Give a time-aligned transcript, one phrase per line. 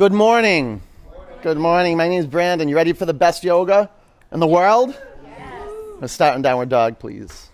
[0.00, 0.80] Good morning.
[1.42, 1.98] Good morning.
[1.98, 2.70] My name is Brandon.
[2.70, 3.90] You ready for the best yoga
[4.32, 4.98] in the world?
[5.22, 5.68] Yes.
[6.00, 7.50] Let's start in downward dog, please.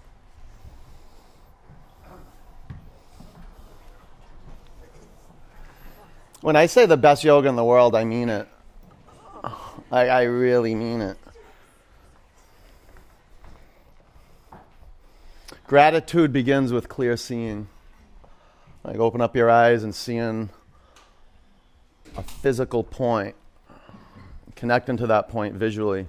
[6.40, 8.46] When I say the best yoga in the world, I mean it.
[9.90, 11.18] I, I really mean it.
[15.66, 17.66] Gratitude begins with clear seeing.
[18.84, 20.50] Like open up your eyes and seeing
[22.16, 23.34] a physical point,
[24.54, 26.08] connecting to that point visually,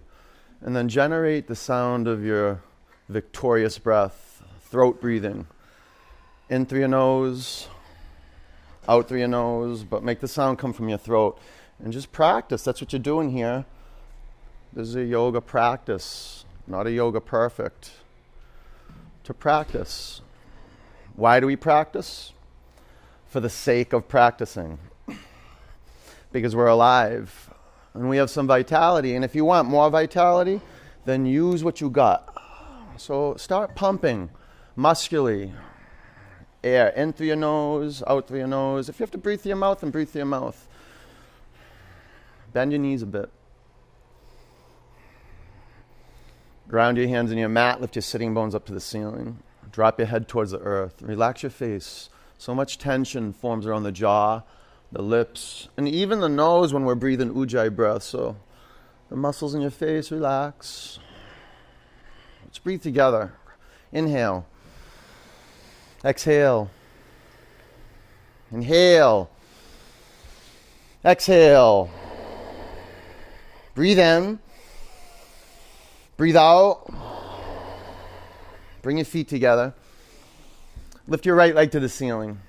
[0.62, 2.62] and then generate the sound of your
[3.10, 5.48] victorious breath, throat breathing.
[6.50, 7.68] In through your nose,
[8.88, 11.38] out through your nose, but make the sound come from your throat.
[11.84, 12.64] And just practice.
[12.64, 13.66] That's what you're doing here.
[14.74, 17.92] This is a yoga practice, not a yoga perfect.
[19.26, 20.22] To practice.
[21.16, 22.32] Why do we practice?
[23.28, 24.80] For the sake of practicing.
[26.32, 27.54] Because we're alive
[27.94, 29.16] and we have some vitality.
[29.16, 30.62] And if you want more vitality,
[31.06, 32.34] then use what you got.
[32.98, 34.30] So start pumping
[34.76, 35.54] muscularly,
[36.64, 38.90] air in through your nose, out through your nose.
[38.90, 40.68] If you have to breathe through your mouth, then breathe through your mouth.
[42.54, 43.30] Bend your knees a bit.
[46.68, 49.40] Ground your hands in your mat, lift your sitting bones up to the ceiling.
[49.72, 51.02] Drop your head towards the earth.
[51.02, 52.10] Relax your face.
[52.38, 54.42] So much tension forms around the jaw,
[54.92, 58.04] the lips, and even the nose when we're breathing ujjayi breath.
[58.04, 58.38] So
[59.10, 61.00] the muscles in your face relax.
[62.44, 63.34] Let's breathe together.
[63.92, 64.46] Inhale.
[66.04, 66.70] Exhale.
[68.52, 69.30] Inhale.
[71.04, 71.90] Exhale.
[73.76, 74.40] Breathe in.
[76.16, 76.92] Breathe out.
[78.82, 79.74] Bring your feet together.
[81.08, 82.40] Lift your right leg to the ceiling.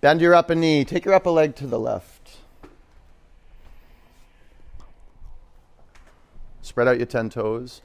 [0.00, 0.84] Bend your upper knee.
[0.84, 2.38] Take your upper leg to the left.
[6.62, 7.82] Spread out your 10 toes.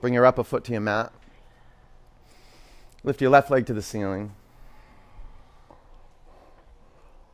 [0.00, 1.12] Bring your upper foot to your mat.
[3.04, 4.34] Lift your left leg to the ceiling.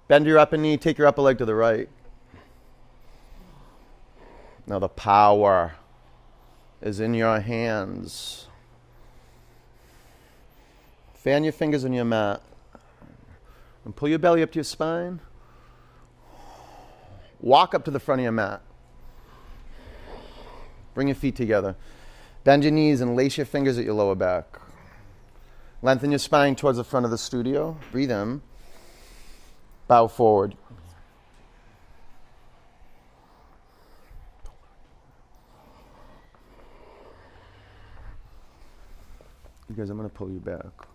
[0.06, 1.88] Bend your upper knee, take your upper leg to the right.
[4.66, 5.75] Now the power
[6.81, 8.47] is in your hands.
[11.28, 12.41] Fan your fingers on your mat.
[13.84, 15.21] And pull your belly up to your spine.
[17.39, 18.62] Walk up to the front of your mat.
[20.94, 21.77] Bring your feet together.
[22.44, 24.59] Bend your knees and lace your fingers at your lower back.
[25.83, 27.77] Lengthen your spine towards the front of the studio.
[27.93, 28.41] Breathe in.
[29.87, 30.56] Bow forward.
[39.69, 40.88] You guys, I'm going to pull you back.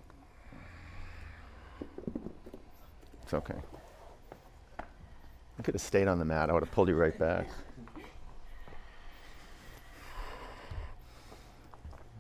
[3.33, 3.59] It's okay.
[5.57, 6.51] I could have stayed on the mat.
[6.51, 7.47] I would have pulled you right back.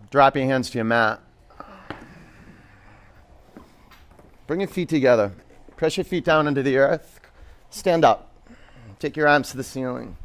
[0.09, 1.19] Drop your hands to your mat.
[4.47, 5.33] Bring your feet together.
[5.75, 7.19] Press your feet down into the earth.
[7.69, 8.31] Stand up.
[8.97, 10.17] Take your arms to the ceiling.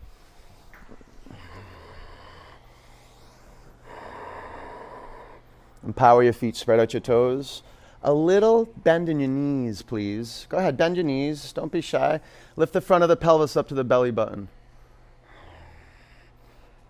[5.85, 6.57] Empower your feet.
[6.57, 7.63] Spread out your toes.
[8.03, 10.47] A little bend in your knees, please.
[10.49, 11.53] Go ahead, bend your knees.
[11.53, 12.21] Don't be shy.
[12.57, 14.49] Lift the front of the pelvis up to the belly button.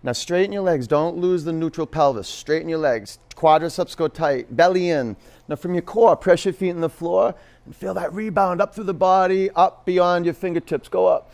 [0.02, 0.86] Now straighten your legs.
[0.86, 2.28] Don't lose the neutral pelvis.
[2.28, 3.19] Straighten your legs.
[3.34, 4.54] Quadriceps go tight.
[4.54, 5.16] Belly in.
[5.48, 8.75] Now from your core, press your feet in the floor and feel that rebound up
[8.75, 10.88] through the body, up beyond your fingertips.
[10.88, 11.32] Go up.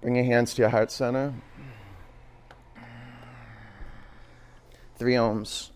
[0.00, 1.32] Bring your hands to your heart center.
[4.96, 5.71] Three oms.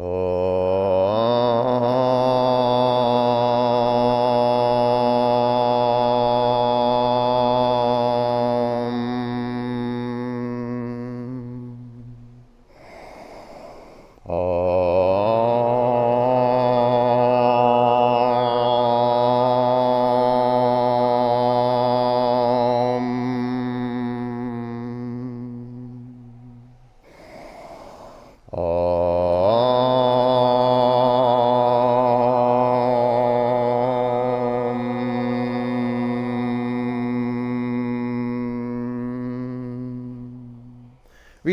[0.00, 0.28] Oh.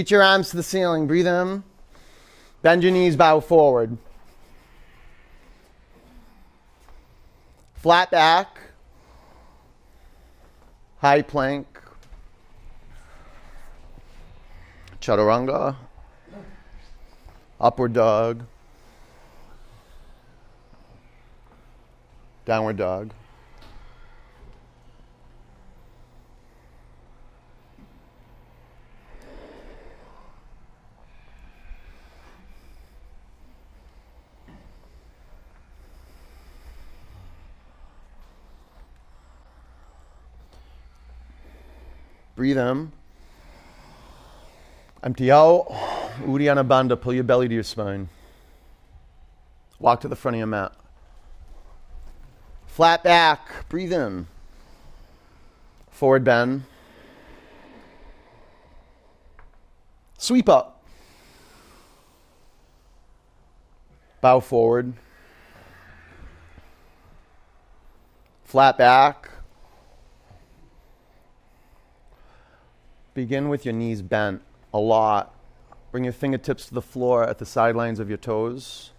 [0.05, 1.07] Reach your arms to the ceiling.
[1.07, 1.63] Breathe in.
[2.61, 3.97] Bend your knees, bow forward.
[7.73, 8.55] Flat back.
[10.99, 11.65] High plank.
[15.01, 15.75] Chaturanga.
[17.59, 18.43] Upward dog.
[22.45, 23.09] Downward dog.
[42.35, 42.91] Breathe in.
[45.01, 45.67] Empty out.
[46.23, 46.99] Uddiyana Bandha.
[46.99, 48.09] Pull your belly to your spine.
[49.79, 50.73] Walk to the front of your mat.
[52.67, 53.69] Flat back.
[53.69, 54.27] Breathe in.
[55.89, 56.63] Forward bend.
[60.17, 60.83] Sweep up.
[64.19, 64.93] Bow forward.
[68.43, 69.29] Flat back.
[73.15, 74.41] Begin with your knees bent
[74.73, 75.33] a lot.
[75.91, 78.91] Bring your fingertips to the floor at the sidelines of your toes.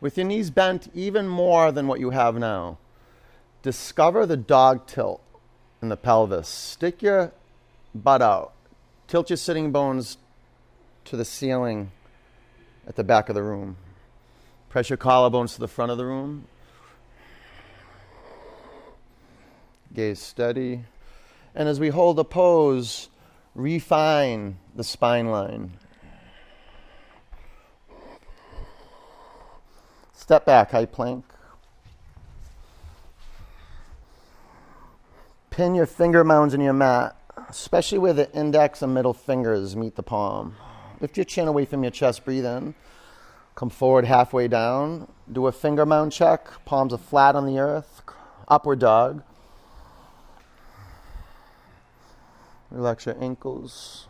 [0.00, 2.78] With your knees bent even more than what you have now,
[3.62, 5.20] discover the dog tilt
[5.82, 6.48] in the pelvis.
[6.48, 7.32] Stick your
[7.92, 8.52] butt out.
[9.08, 10.18] Tilt your sitting bones
[11.04, 11.90] to the ceiling
[12.86, 13.76] at the back of the room.
[14.68, 16.46] Press your collarbones to the front of the room.
[19.92, 20.84] Gaze steady.
[21.54, 23.08] And as we hold the pose,
[23.54, 25.72] refine the spine line.
[30.12, 31.24] Step back, high plank.
[35.50, 37.16] Pin your finger mounds in your mat,
[37.48, 40.54] especially where the index and middle fingers meet the palm.
[41.00, 42.74] Lift your chin away from your chest, breathe in.
[43.54, 45.08] Come forward halfway down.
[45.32, 48.02] Do a finger mound check, palms are flat on the earth.
[48.46, 49.22] Upward dog.
[52.70, 54.06] Relax your ankles.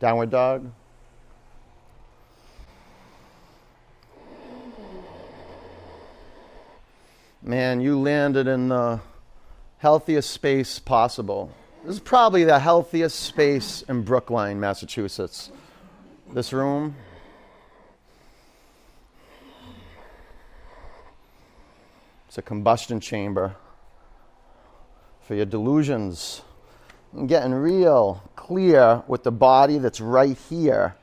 [0.00, 0.70] Downward dog.
[7.42, 9.00] Man, you landed in the
[9.78, 11.52] healthiest space possible.
[11.84, 15.50] This is probably the healthiest space in Brookline, Massachusetts.
[16.32, 16.94] This room.
[22.28, 23.56] It's a combustion chamber
[25.20, 26.42] for your delusions
[27.12, 30.96] and getting real clear with the body that's right here,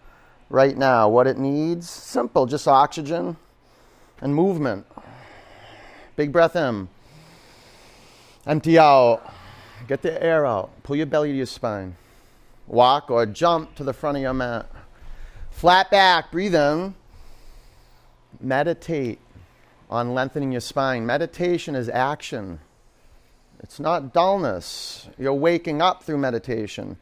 [0.49, 1.09] right now.
[1.09, 3.37] What it needs simple, just oxygen
[4.21, 4.85] and movement.
[6.15, 6.89] Big breath in,
[8.45, 9.21] empty out,
[9.87, 11.95] get the air out, pull your belly to your spine.
[12.67, 14.69] Walk or jump to the front of your mat.
[15.49, 16.93] Flat back, breathe in.
[18.39, 19.19] Meditate
[19.89, 21.05] on lengthening your spine.
[21.05, 22.59] Meditation is action.
[23.61, 25.09] It's not dullness.
[25.17, 26.97] You're waking up through meditation.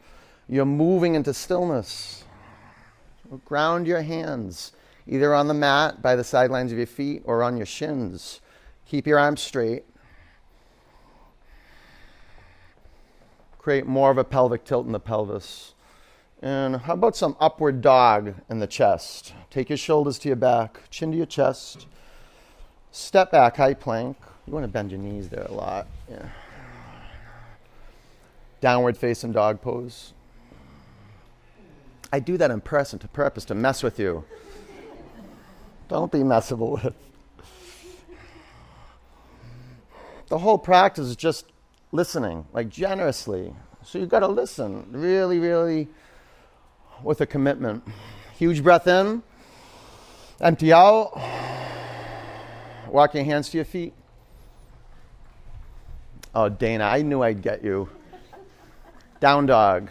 [0.48, 2.24] You're moving into stillness.
[3.44, 4.72] Ground your hands
[5.06, 8.40] either on the mat by the sidelines of your feet or on your shins.
[8.86, 9.84] Keep your arms straight.
[13.58, 15.74] Create more of a pelvic tilt in the pelvis.
[16.40, 19.34] And how about some upward dog in the chest?
[19.50, 21.86] Take your shoulders to your back, chin to your chest.
[22.90, 24.16] Step back, high plank.
[24.46, 25.86] You want to bend your knees there a lot.
[26.10, 26.28] Yeah
[28.60, 30.12] downward facing dog pose.
[32.12, 34.24] I do that on purpose, to purpose to mess with you.
[35.88, 36.94] Don't be messable with.
[40.28, 41.46] The whole practice is just
[41.92, 43.54] listening, like generously.
[43.82, 45.88] So you've got to listen really, really
[47.02, 47.82] with a commitment.
[48.36, 49.22] Huge breath in,
[50.40, 51.18] empty out.
[52.88, 53.94] Walk your hands to your feet.
[56.34, 57.88] Oh, Dana, I knew I'd get you.
[59.20, 59.90] Down dog.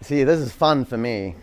[0.00, 1.36] See, this is fun for me.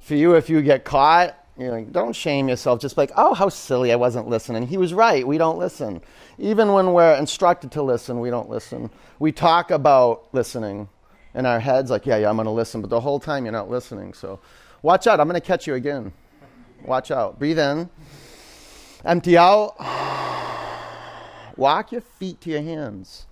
[0.00, 2.80] for you, if you get caught, you're like, don't shame yourself.
[2.80, 4.66] Just like, oh, how silly, I wasn't listening.
[4.66, 5.26] He was right.
[5.26, 6.00] We don't listen.
[6.38, 8.90] Even when we're instructed to listen, we don't listen.
[9.18, 10.88] We talk about listening
[11.34, 12.80] in our heads, like, yeah, yeah, I'm going to listen.
[12.80, 14.14] But the whole time, you're not listening.
[14.14, 14.38] So
[14.82, 15.20] watch out.
[15.20, 16.12] I'm going to catch you again.
[16.84, 17.38] Watch out.
[17.38, 17.90] Breathe in,
[19.04, 19.74] empty out.
[21.58, 23.26] Walk your feet to your hands.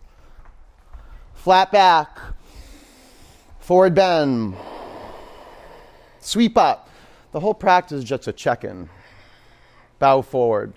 [1.32, 2.18] Flat back.
[3.60, 4.56] Forward bend.
[6.18, 6.90] Sweep up.
[7.30, 8.88] The whole practice is just a check in.
[10.00, 10.72] Bow forward.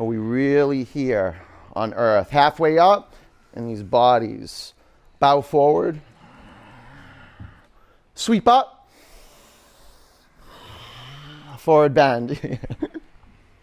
[0.00, 1.36] Are we really here
[1.76, 2.30] on earth?
[2.30, 3.14] Halfway up
[3.54, 4.74] in these bodies.
[5.20, 6.00] Bow forward.
[8.16, 8.90] Sweep up.
[11.58, 12.32] Forward bend.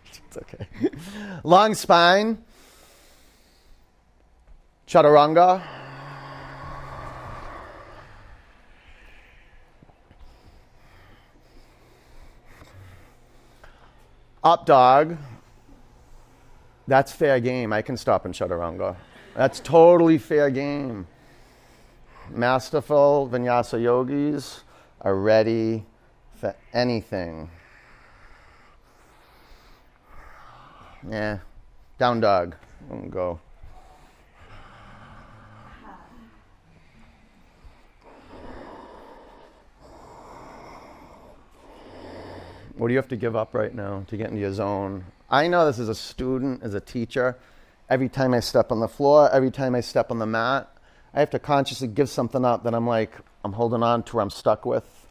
[0.06, 0.66] it's okay.
[1.44, 2.38] Long spine
[4.94, 5.60] chaturanga.
[14.44, 15.18] Up dog,
[16.86, 17.74] that's fair game.
[17.74, 18.96] I can stop in chaturanga.
[19.34, 21.08] That's totally fair game.
[22.30, 24.62] Masterful vinyasa yogis
[25.02, 25.86] are ready
[26.36, 27.50] for anything.
[31.10, 31.40] Yeah,
[31.98, 32.56] down dog.
[33.10, 33.40] Go.
[42.76, 45.06] What do you have to give up right now to get into your zone?
[45.30, 47.38] I know this as a student, as a teacher.
[47.88, 50.76] Every time I step on the floor, every time I step on the mat,
[51.14, 54.22] I have to consciously give something up that I'm like, I'm holding on to or
[54.22, 55.08] I'm stuck with.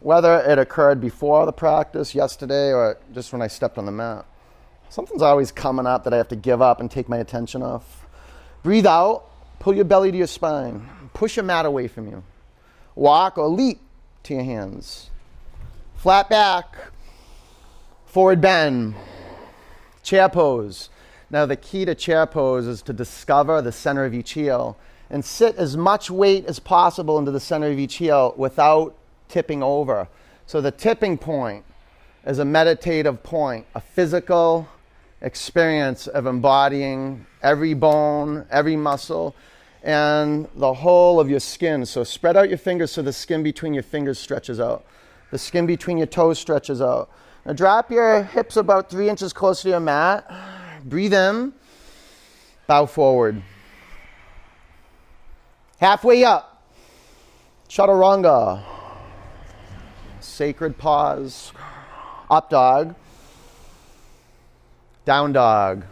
[0.00, 4.26] Whether it occurred before the practice, yesterday, or just when I stepped on the mat.
[4.88, 8.06] Something's always coming up that I have to give up and take my attention off.
[8.64, 9.24] Breathe out,
[9.60, 12.24] pull your belly to your spine, push your mat away from you.
[12.96, 13.80] Walk or leap
[14.24, 15.10] to your hands.
[16.06, 16.76] Flat back,
[18.04, 18.94] forward bend,
[20.04, 20.88] chair pose.
[21.30, 24.76] Now, the key to chair pose is to discover the center of each heel
[25.10, 28.94] and sit as much weight as possible into the center of each heel without
[29.26, 30.06] tipping over.
[30.46, 31.64] So, the tipping point
[32.24, 34.68] is a meditative point, a physical
[35.20, 39.34] experience of embodying every bone, every muscle,
[39.82, 41.84] and the whole of your skin.
[41.84, 44.84] So, spread out your fingers so the skin between your fingers stretches out.
[45.30, 47.10] The skin between your toes stretches out.
[47.44, 50.30] Now drop your hips about three inches closer to your mat.
[50.84, 51.52] Breathe in.
[52.66, 53.42] Bow forward.
[55.80, 56.62] Halfway up.
[57.68, 58.62] Chaturanga.
[60.20, 61.52] Sacred pause.
[62.30, 62.94] Up dog.
[65.04, 65.84] Down dog.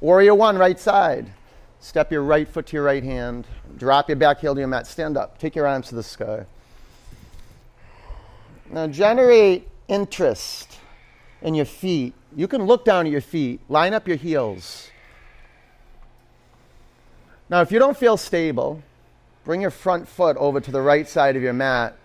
[0.00, 1.32] Warrior one, right side.
[1.80, 3.46] Step your right foot to your right hand.
[3.76, 4.86] Drop your back heel to your mat.
[4.86, 5.38] Stand up.
[5.38, 6.46] Take your arms to the sky.
[8.70, 10.78] Now generate interest
[11.42, 12.14] in your feet.
[12.36, 14.90] You can look down at your feet, line up your heels.
[17.50, 18.82] Now, if you don't feel stable,
[19.44, 21.96] bring your front foot over to the right side of your mat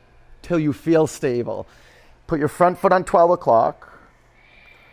[0.41, 1.67] till you feel stable.
[2.27, 3.89] Put your front foot on 12 o'clock.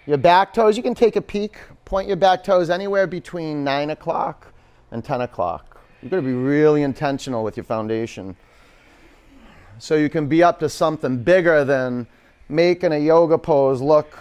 [0.06, 1.56] Your back toes, you can take a peek.
[1.84, 4.52] Point your back toes anywhere between 9 o'clock
[4.90, 5.80] and 10 o'clock.
[6.02, 8.36] You've got to be really intentional with your foundation
[9.80, 12.06] so you can be up to something bigger than
[12.48, 14.18] making a yoga pose look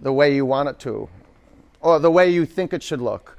[0.00, 1.08] the way you want it to
[1.80, 3.38] or the way you think it should look.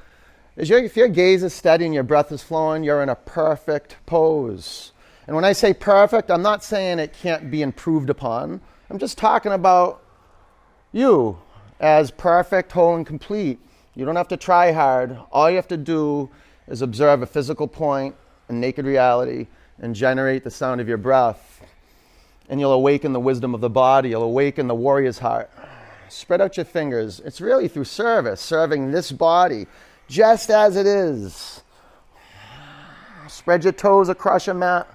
[0.55, 4.91] if your gaze is steady and your breath is flowing, you're in a perfect pose.
[5.27, 8.61] And when I say perfect, I'm not saying it can't be improved upon.
[8.89, 10.03] I'm just talking about
[10.91, 11.37] you
[11.79, 13.59] as perfect, whole, and complete.
[13.93, 15.17] You don't have to try hard.
[15.31, 16.29] All you have to do
[16.67, 18.15] is observe a physical point
[18.47, 19.47] and naked reality
[19.79, 21.61] and generate the sound of your breath.
[22.49, 25.49] And you'll awaken the wisdom of the body, you'll awaken the warrior's heart.
[26.09, 27.19] Spread out your fingers.
[27.21, 29.67] It's really through service, serving this body
[30.07, 31.61] just as it is.
[33.27, 34.87] Spread your toes across your mat.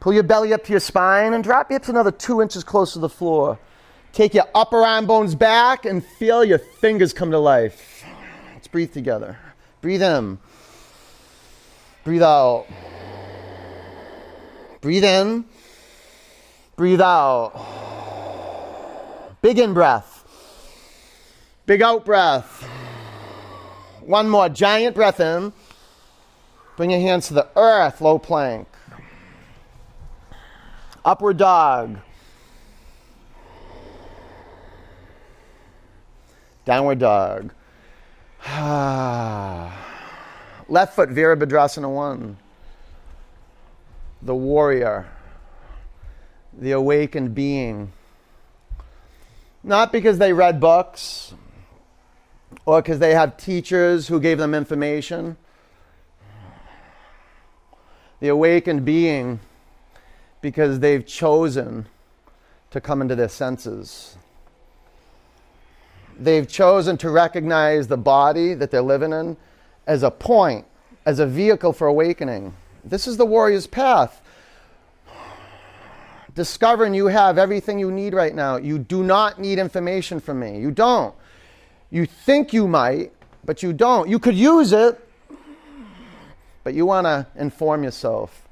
[0.00, 2.92] Pull your belly up to your spine and drop your hips another two inches close
[2.92, 3.58] to the floor.
[4.12, 8.04] Take your upper arm bones back and feel your fingers come to life.
[8.52, 9.38] Let's breathe together.
[9.80, 10.38] Breathe in.
[12.04, 12.66] Breathe out.
[14.84, 15.46] Breathe in,
[16.76, 17.54] breathe out.
[19.40, 20.22] Big in breath,
[21.64, 22.62] big out breath.
[24.02, 25.54] One more giant breath in.
[26.76, 28.68] Bring your hands to the earth, low plank.
[31.02, 31.96] Upward dog.
[36.66, 37.54] Downward dog.
[40.68, 42.36] Left foot Virabhadrasana 1
[44.24, 45.06] the warrior,
[46.56, 47.92] the awakened being.
[49.62, 51.34] Not because they read books
[52.64, 55.36] or because they have teachers who gave them information.
[58.20, 59.40] The awakened being
[60.40, 61.86] because they've chosen
[62.70, 64.16] to come into their senses.
[66.18, 69.36] They've chosen to recognize the body that they're living in
[69.86, 70.64] as a point,
[71.04, 72.54] as a vehicle for awakening.
[72.84, 74.20] This is the warrior's path.
[76.34, 78.56] Discovering you have everything you need right now.
[78.56, 80.58] You do not need information from me.
[80.58, 81.14] You don't.
[81.90, 83.12] You think you might,
[83.44, 84.08] but you don't.
[84.08, 85.00] You could use it,
[86.64, 88.48] but you want to inform yourself.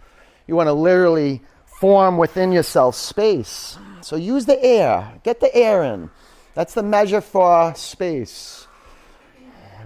[0.46, 3.76] You want to literally form within yourself space.
[4.00, 5.12] So use the air.
[5.24, 6.10] Get the air in.
[6.54, 8.66] That's the measure for space.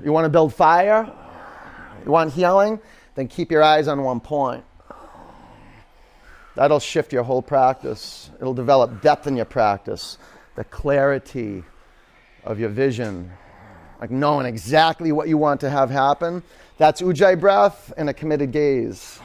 [0.05, 1.11] You want to build fire?
[2.05, 2.79] You want healing?
[3.17, 4.65] Then keep your eyes on one point.
[6.55, 8.31] That'll shift your whole practice.
[8.41, 10.19] It'll develop depth in your practice.
[10.57, 11.63] the clarity
[12.45, 13.31] of your vision,
[14.01, 16.43] like knowing exactly what you want to have happen.
[16.79, 19.21] That's ujjayi breath and a committed gaze.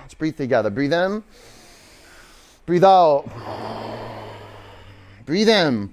[0.00, 0.70] Let's breathe together.
[0.70, 1.22] Breathe in,
[2.64, 3.28] breathe out,
[5.26, 5.92] breathe in,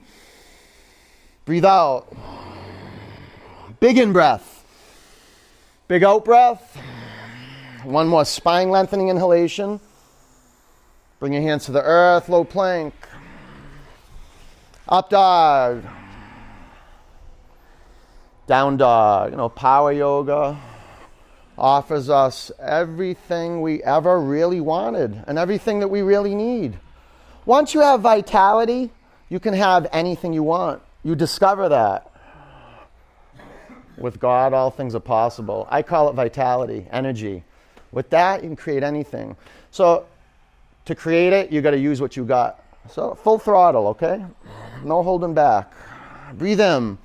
[1.45, 2.15] breathe out.
[3.79, 4.65] Big in breath,
[5.87, 6.77] big out breath.
[7.83, 9.79] One more spine lengthening inhalation.
[11.19, 12.93] Bring your hands to the earth, low plank.
[14.87, 15.83] Up dog.
[18.47, 19.31] Down dog.
[19.31, 20.59] You know, power yoga
[21.57, 26.79] offers us everything we ever really wanted and everything that we really need.
[27.45, 28.89] Once you have vitality,
[29.29, 30.81] you can have anything you want.
[31.03, 32.11] You discover that.
[33.97, 35.67] With God, all things are possible.
[35.69, 37.43] I call it vitality, energy.
[37.91, 39.35] With that, you can create anything.
[39.71, 40.05] So,
[40.85, 42.63] to create it, you got to use what you got.
[42.89, 44.23] So, full throttle, okay?
[44.83, 45.73] No holding back.
[46.33, 46.97] Breathe in.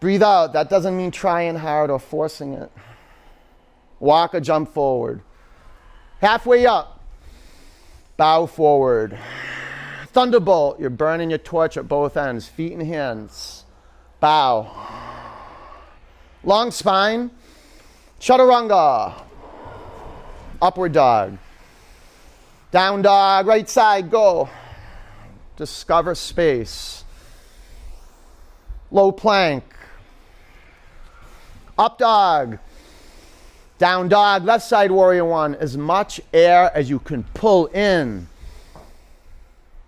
[0.00, 0.52] Breathe out.
[0.52, 2.70] That doesn't mean trying hard or forcing it.
[4.00, 5.22] Walk or jump forward.
[6.20, 7.00] Halfway up,
[8.16, 9.18] bow forward.
[10.08, 13.64] Thunderbolt, you're burning your torch at both ends, feet and hands.
[14.20, 14.70] Bow.
[16.44, 17.30] Long spine.
[18.20, 19.14] Chaturanga.
[20.62, 21.38] Upward dog.
[22.70, 24.48] Down dog, right side, go.
[25.56, 27.02] Discover space.
[28.92, 29.64] Low plank.
[31.76, 32.60] Up dog.
[33.78, 35.56] Down dog, left side warrior one.
[35.56, 38.28] As much air as you can pull in.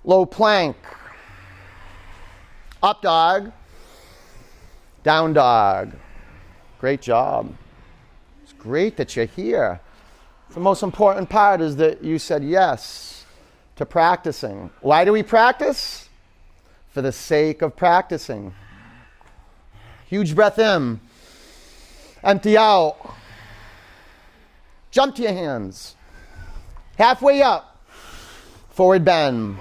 [0.03, 0.77] Low plank.
[2.83, 3.53] Up dog.
[5.05, 5.93] Down dog.
[6.81, 7.55] Great job.
[8.43, 9.81] It's great that you're here.
[10.55, 13.25] The most important part is that you said yes
[13.75, 14.71] to practicing.
[14.83, 16.09] Why do we practice?
[16.91, 18.55] For the sake of practicing.
[20.07, 21.01] Huge breath in,
[22.23, 22.97] empty out.
[24.93, 25.97] Jump to your hands.
[26.99, 27.85] Halfway up,
[28.71, 29.59] forward bend.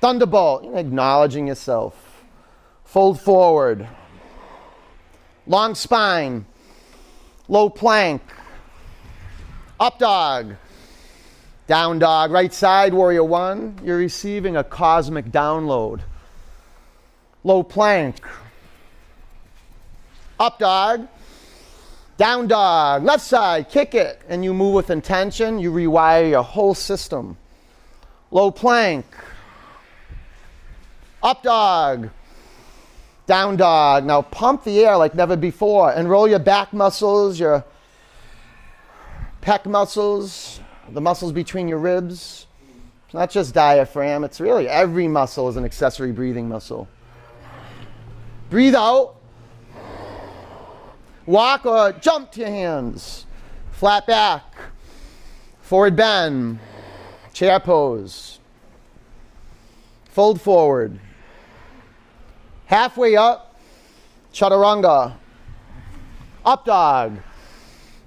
[0.00, 2.22] Thunderbolt, acknowledging yourself.
[2.84, 3.86] Fold forward.
[5.46, 6.46] Long spine.
[7.48, 8.22] Low plank.
[9.78, 10.56] Up dog.
[11.66, 12.30] Down dog.
[12.30, 13.78] Right side, warrior one.
[13.84, 16.00] You're receiving a cosmic download.
[17.44, 18.16] Low plank.
[20.40, 21.08] Up dog.
[22.16, 23.04] Down dog.
[23.04, 24.22] Left side, kick it.
[24.28, 25.58] And you move with intention.
[25.58, 27.36] You rewire your whole system.
[28.30, 29.04] Low plank.
[31.22, 32.08] Up dog.
[33.26, 34.04] Down dog.
[34.04, 37.64] Now pump the air like never before and roll your back muscles, your
[39.46, 40.58] pec muscles,
[40.90, 42.48] the muscles between your ribs.
[43.04, 46.88] It's not just diaphragm, it's really every muscle is an accessory breathing muscle.
[48.50, 49.14] Breathe out.
[51.26, 53.26] Walk or jump to your hands.
[53.70, 54.42] Flat back.
[55.60, 56.58] Forward bend.
[57.32, 58.40] Chair pose.
[60.10, 60.98] Fold forward.
[62.66, 63.56] Halfway up.
[64.32, 65.14] Chaturanga.
[66.44, 67.18] Up dog.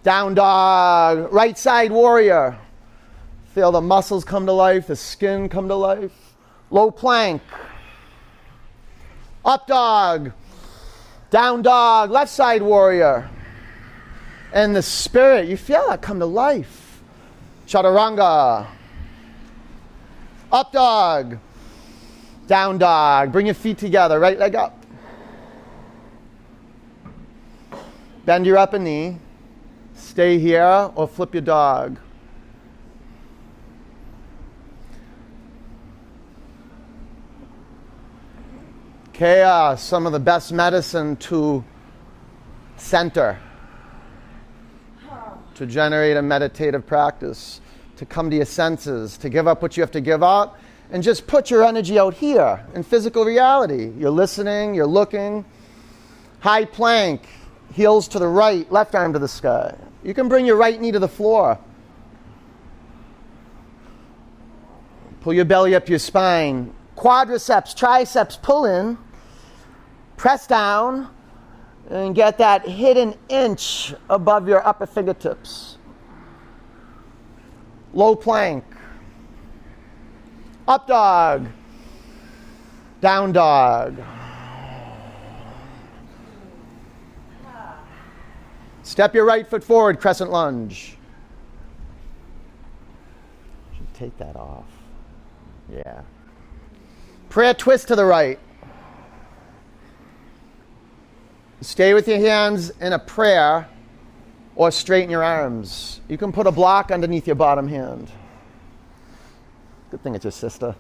[0.04, 2.58] Down dog, right side warrior.
[3.54, 6.36] Feel the muscles come to life, the skin come to life.
[6.72, 7.42] Low plank.
[9.44, 10.32] Up dog.
[11.32, 13.30] Down dog, left side warrior.
[14.54, 17.02] And the spirit, you feel that come to life.
[17.68, 18.68] Chaturanga.
[20.52, 21.38] Up dog.
[22.48, 23.32] Down dog.
[23.32, 24.86] Bring your feet together, right leg up.
[28.26, 29.18] Bend your upper knee
[30.00, 32.00] stay here or flip your dog.
[39.14, 41.64] Chaos, some of the best medicine to
[42.78, 43.38] center,
[45.56, 47.60] to generate a meditative practice,
[47.98, 50.58] to come to your senses, to give up what you have to give up,
[50.90, 53.92] and just put your energy out here in physical reality.
[53.98, 55.44] You're listening, you're looking.
[56.40, 57.28] High plank,
[57.74, 59.76] heels to the right, left arm to the sky.
[60.04, 61.60] You can bring your right knee to the floor.
[65.22, 66.74] Pull your belly up your spine.
[66.96, 68.98] Quadriceps, triceps, pull in.
[70.16, 71.10] Press down
[71.90, 75.78] and get that hidden inch above your upper fingertips.
[77.94, 78.64] Low plank.
[80.68, 81.48] Up dog.
[83.02, 83.98] Down dog.
[88.90, 90.98] Step your right foot forward, crescent lunge.
[93.78, 94.66] Should take that off.
[95.72, 96.02] Yeah.
[97.30, 98.40] Prayer twist to the right.
[101.62, 103.70] Stay with your hands in a prayer
[104.56, 106.02] or straighten your arms.
[106.08, 108.10] You can put a block underneath your bottom hand.
[109.92, 110.76] Good thing it's your sister.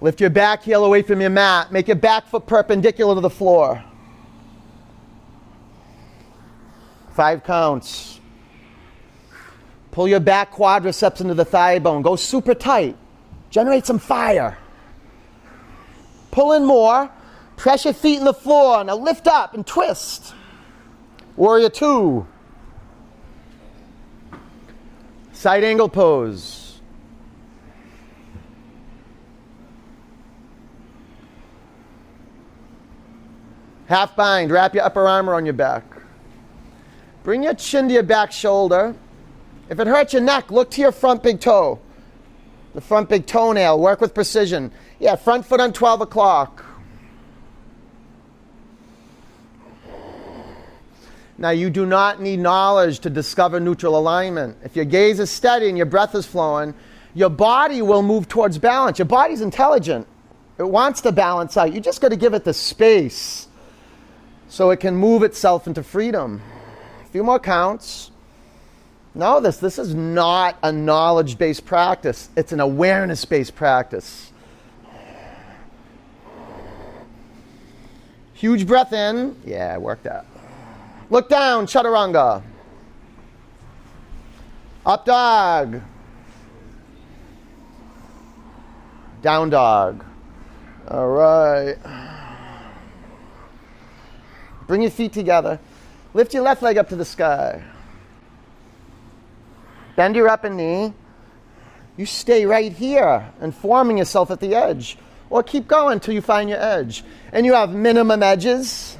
[0.00, 1.72] Lift your back heel away from your mat.
[1.72, 3.82] Make your back foot perpendicular to the floor.
[7.14, 8.20] Five counts.
[9.90, 12.02] Pull your back quadriceps into the thigh bone.
[12.02, 12.96] Go super tight.
[13.48, 14.58] Generate some fire.
[16.30, 17.10] Pull in more.
[17.56, 18.84] Press your feet in the floor.
[18.84, 20.34] Now lift up and twist.
[21.36, 22.26] Warrior two.
[25.32, 26.65] Side angle pose.
[33.86, 34.50] Half bind.
[34.50, 35.84] Wrap your upper arm around your back.
[37.22, 38.94] Bring your chin to your back shoulder.
[39.68, 41.80] If it hurts your neck, look to your front big toe.
[42.74, 43.80] The front big toenail.
[43.80, 44.70] Work with precision.
[44.98, 46.64] Yeah, front foot on 12 o'clock.
[51.38, 54.56] Now, you do not need knowledge to discover neutral alignment.
[54.64, 56.74] If your gaze is steady and your breath is flowing,
[57.14, 58.98] your body will move towards balance.
[58.98, 60.06] Your body's intelligent,
[60.58, 61.74] it wants to balance out.
[61.74, 63.45] You just got to give it the space
[64.48, 66.40] so it can move itself into freedom.
[67.04, 68.10] A few more counts.
[69.14, 74.30] Know this this is not a knowledge based practice, it's an awareness based practice.
[78.34, 79.34] Huge breath in.
[79.46, 80.26] Yeah, work that.
[81.08, 82.42] Look down, chaturanga.
[84.84, 85.80] Up dog.
[89.22, 90.04] Down dog.
[90.88, 91.76] All right.
[94.66, 95.58] Bring your feet together.
[96.14, 97.62] Lift your left leg up to the sky.
[99.96, 100.92] Bend your upper knee.
[101.96, 104.98] You stay right here and forming yourself at the edge.
[105.30, 107.02] Or keep going until you find your edge.
[107.32, 108.96] And you have minimum edges.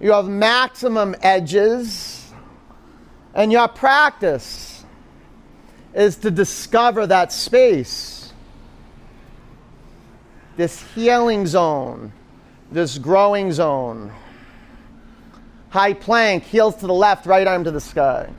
[0.00, 2.32] You have maximum edges.
[3.34, 4.84] And your practice
[5.94, 8.32] is to discover that space,
[10.56, 12.12] this healing zone,
[12.70, 14.12] this growing zone.
[15.70, 18.30] High plank, heels to the left, right arm to the sky.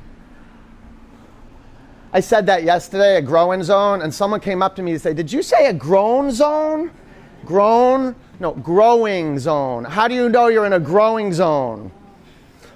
[2.14, 5.16] I said that yesterday, a growing zone, and someone came up to me and said,
[5.16, 6.92] Did you say a grown zone?
[7.46, 8.16] Grown?
[8.40, 9.84] No, growing zone.
[9.84, 11.92] How do you know you're in a growing zone?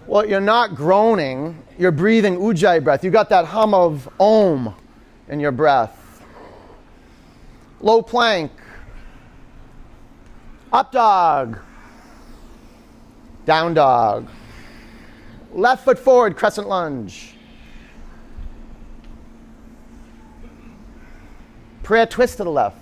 [0.08, 3.04] Well, you're not groaning, you're breathing ujjayi breath.
[3.04, 4.76] You got that hum of om
[5.30, 6.24] in your breath.
[7.80, 8.52] Low plank.
[10.72, 11.60] Up dog.
[13.46, 14.30] Down dog.
[15.52, 17.36] Left foot forward, crescent lunge.
[21.84, 22.78] Prayer twist to the left.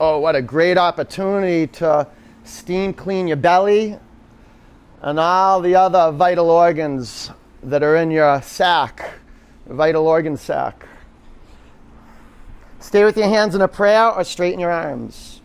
[0.00, 2.06] Oh, what a great opportunity to
[2.44, 3.98] steam clean your belly
[5.02, 7.30] and all the other vital organs
[7.62, 9.12] that are in your sac,
[9.66, 10.86] vital organ sac.
[12.84, 15.40] Stay with your hands in a prayer or straighten your arms.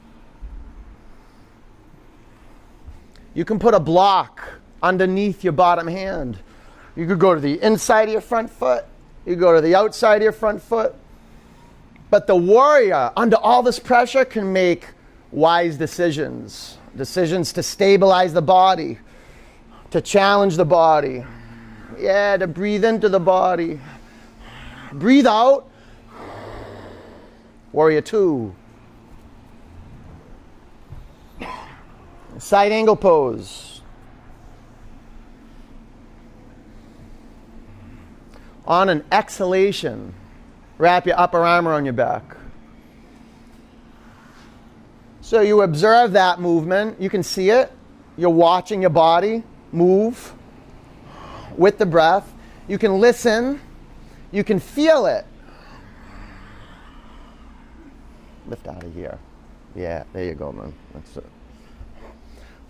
[3.34, 6.40] You can put a block underneath your bottom hand.
[6.96, 8.86] You could go to the inside of your front foot
[9.30, 10.96] you go to the outside of your front foot.
[12.10, 14.88] But the warrior, under all this pressure, can make
[15.32, 18.98] wise decisions decisions to stabilize the body,
[19.92, 21.24] to challenge the body.
[22.00, 23.80] Yeah, to breathe into the body.
[24.92, 25.69] Breathe out.
[27.72, 28.56] Warrior two.
[32.38, 33.82] Side angle pose.
[38.66, 40.14] On an exhalation,
[40.78, 42.24] wrap your upper arm around your back.
[45.22, 47.00] So you observe that movement.
[47.00, 47.72] You can see it.
[48.18, 50.34] You're watching your body move
[51.58, 52.34] with the breath.
[52.68, 53.60] You can listen.
[54.32, 55.26] You can feel it.
[58.50, 59.18] Lift out of here.
[59.76, 60.74] Yeah, there you go, man.
[60.94, 61.26] That's it.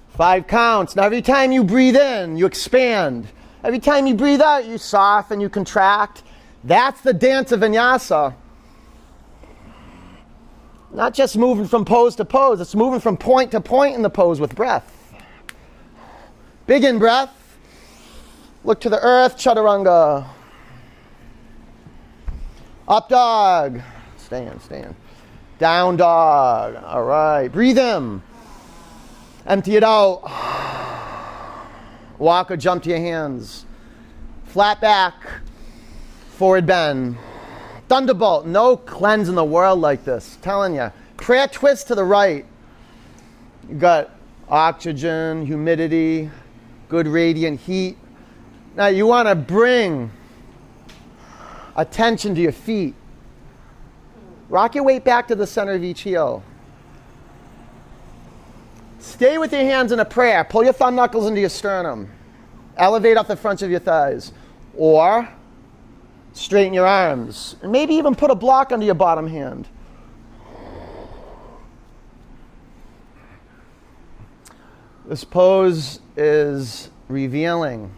[0.09, 0.95] Five counts.
[0.95, 3.27] Now, every time you breathe in, you expand.
[3.63, 6.23] Every time you breathe out, you soften, you contract.
[6.63, 8.35] That's the dance of vinyasa.
[10.91, 14.09] Not just moving from pose to pose, it's moving from point to point in the
[14.09, 15.13] pose with breath.
[16.67, 17.57] Big in breath.
[18.63, 20.27] Look to the earth, chaturanga.
[22.87, 23.81] Up dog.
[24.17, 24.95] Stand, stand.
[25.59, 26.75] Down dog.
[26.83, 27.49] All right.
[27.49, 28.23] Breathe in.
[29.45, 30.23] Empty it out.
[32.17, 33.65] Walk or jump to your hands.
[34.45, 35.13] Flat back,
[36.31, 37.17] forward bend.
[37.87, 40.37] Thunderbolt, no cleanse in the world like this.
[40.41, 40.91] Telling you.
[41.17, 42.45] Prayer twist to the right.
[43.67, 44.11] You got
[44.47, 46.29] oxygen, humidity,
[46.87, 47.97] good radiant heat.
[48.75, 50.11] Now you want to bring
[51.75, 52.95] attention to your feet.
[54.49, 56.43] Rock your weight back to the center of each heel.
[58.99, 60.43] Stay with your hands in a prayer.
[60.43, 62.09] Pull your thumb knuckles into your sternum.
[62.75, 64.33] Elevate off the fronts of your thighs.
[64.75, 65.29] Or
[66.33, 67.55] straighten your arms.
[67.61, 69.67] And maybe even put a block under your bottom hand.
[75.05, 77.91] This pose is revealing.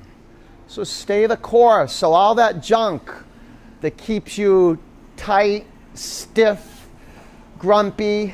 [0.68, 1.92] So stay the course.
[1.92, 3.12] So all that junk
[3.82, 4.80] that keeps you
[5.18, 6.88] tight, stiff,
[7.60, 8.34] grumpy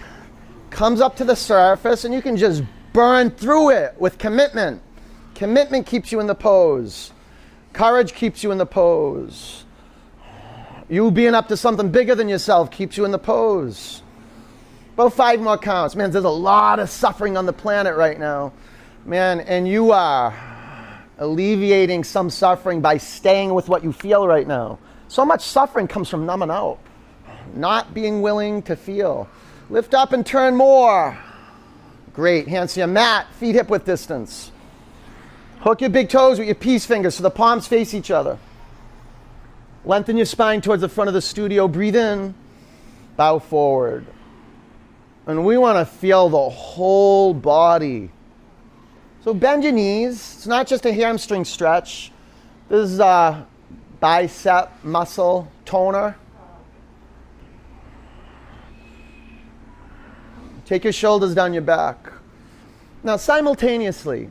[0.69, 4.81] comes up to the surface and you can just burn through it with commitment.
[5.35, 7.11] Commitment keeps you in the pose.
[7.73, 9.65] Courage keeps you in the pose.
[10.89, 14.01] You being up to something bigger than yourself keeps you in the pose.
[14.93, 15.95] About five more counts.
[15.95, 18.53] Man, there's a lot of suffering on the planet right now.
[19.05, 20.33] Man, and you are
[21.19, 24.79] alleviating some suffering by staying with what you feel right now.
[25.07, 26.79] So much suffering comes from numbing out,
[27.55, 29.29] not being willing to feel.
[29.69, 31.17] Lift up and turn more.
[32.13, 32.47] Great.
[32.47, 34.51] Hands to your mat, feet hip width distance.
[35.59, 38.37] Hook your big toes with your peace fingers so the palms face each other.
[39.85, 41.67] Lengthen your spine towards the front of the studio.
[41.67, 42.33] Breathe in,
[43.15, 44.05] bow forward.
[45.25, 48.11] And we want to feel the whole body
[49.27, 50.13] so bend your knees.
[50.13, 52.13] It's not just a hamstring stretch.
[52.69, 53.45] This is a
[53.99, 56.15] bicep muscle toner.
[60.67, 62.11] Take your shoulders down your back.
[63.01, 64.27] Now, simultaneously,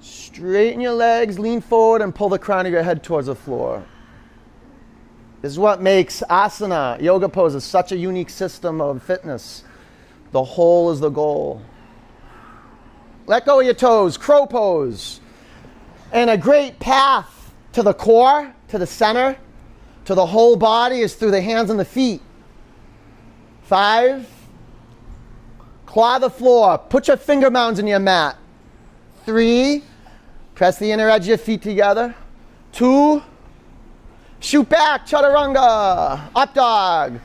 [0.00, 3.86] straighten your legs, lean forward, and pull the crown of your head towards the floor.
[5.40, 9.62] This is what makes asana, yoga poses, such a unique system of fitness.
[10.32, 11.62] The whole is the goal.
[13.28, 15.20] Let go of your toes, crow pose.
[16.10, 19.38] And a great path to the core, to the center,
[20.06, 22.20] to the whole body is through the hands and the feet.
[23.62, 24.26] Five.
[25.96, 26.76] Claw the floor.
[26.76, 28.36] Put your finger mounds in your mat.
[29.24, 29.82] Three.
[30.54, 32.14] Press the inner edge of your feet together.
[32.70, 33.22] Two.
[34.38, 36.20] Shoot back, chaturanga.
[36.36, 37.18] Up dog.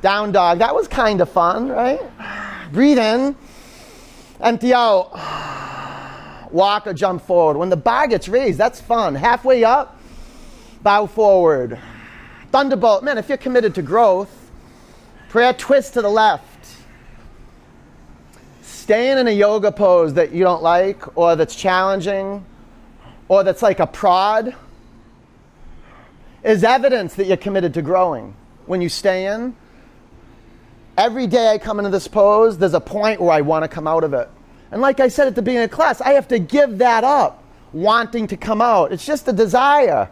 [0.00, 0.60] Down dog.
[0.60, 2.00] That was kind of fun, right?
[2.72, 3.36] Breathe in.
[4.40, 5.10] Empty out.
[6.50, 7.58] Walk or jump forward.
[7.58, 9.14] When the bar gets raised, that's fun.
[9.14, 10.00] Halfway up,
[10.82, 11.78] bow forward.
[12.52, 13.04] Thunderbolt.
[13.04, 14.50] Man, if you're committed to growth,
[15.28, 16.55] prayer twist to the left.
[18.86, 22.46] Staying in a yoga pose that you don't like or that's challenging
[23.26, 24.54] or that's like a prod
[26.44, 28.36] is evidence that you're committed to growing.
[28.66, 29.56] When you stay in,
[30.96, 33.86] Every day I come into this pose, there's a point where I want to come
[33.86, 34.30] out of it.
[34.70, 37.44] And like I said at the beginning of class, I have to give that up,
[37.72, 38.92] wanting to come out.
[38.92, 40.08] It's just a desire.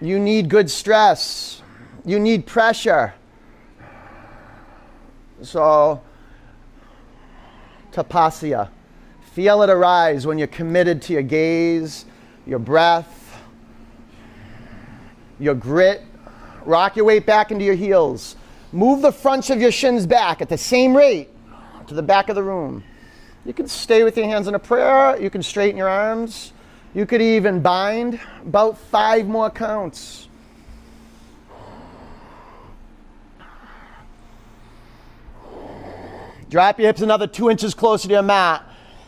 [0.00, 1.60] You need good stress.
[2.06, 3.12] You need pressure.
[5.42, 6.02] So,
[7.92, 8.68] tapasya.
[9.32, 12.04] Feel it arise when you're committed to your gaze,
[12.46, 13.40] your breath,
[15.38, 16.02] your grit.
[16.64, 18.36] Rock your weight back into your heels.
[18.72, 21.28] Move the fronts of your shins back at the same rate
[21.86, 22.84] to the back of the room.
[23.44, 25.20] You can stay with your hands in a prayer.
[25.20, 26.52] You can straighten your arms.
[26.94, 30.28] You could even bind about five more counts.
[36.50, 38.64] Drop your hips another two inches closer to your mat.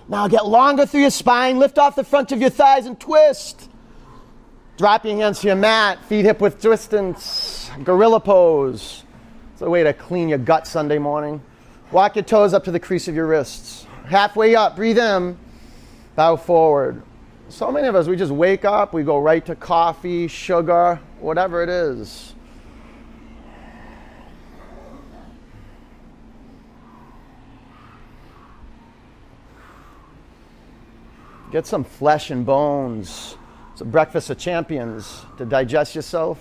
[0.09, 1.59] Now get longer through your spine.
[1.59, 3.68] Lift off the front of your thighs and twist.
[4.78, 9.02] Drop your hands to your mat, feet hip width distance, gorilla pose.
[9.52, 11.42] It's a way to clean your gut Sunday morning.
[11.90, 13.87] Walk your toes up to the crease of your wrists.
[14.07, 15.37] Halfway up, breathe in,
[16.14, 17.02] bow forward.
[17.48, 21.62] So many of us, we just wake up, we go right to coffee, sugar, whatever
[21.62, 22.32] it is.
[31.53, 33.37] Get some flesh and bones
[33.83, 36.38] a breakfast of champions to digest yourself.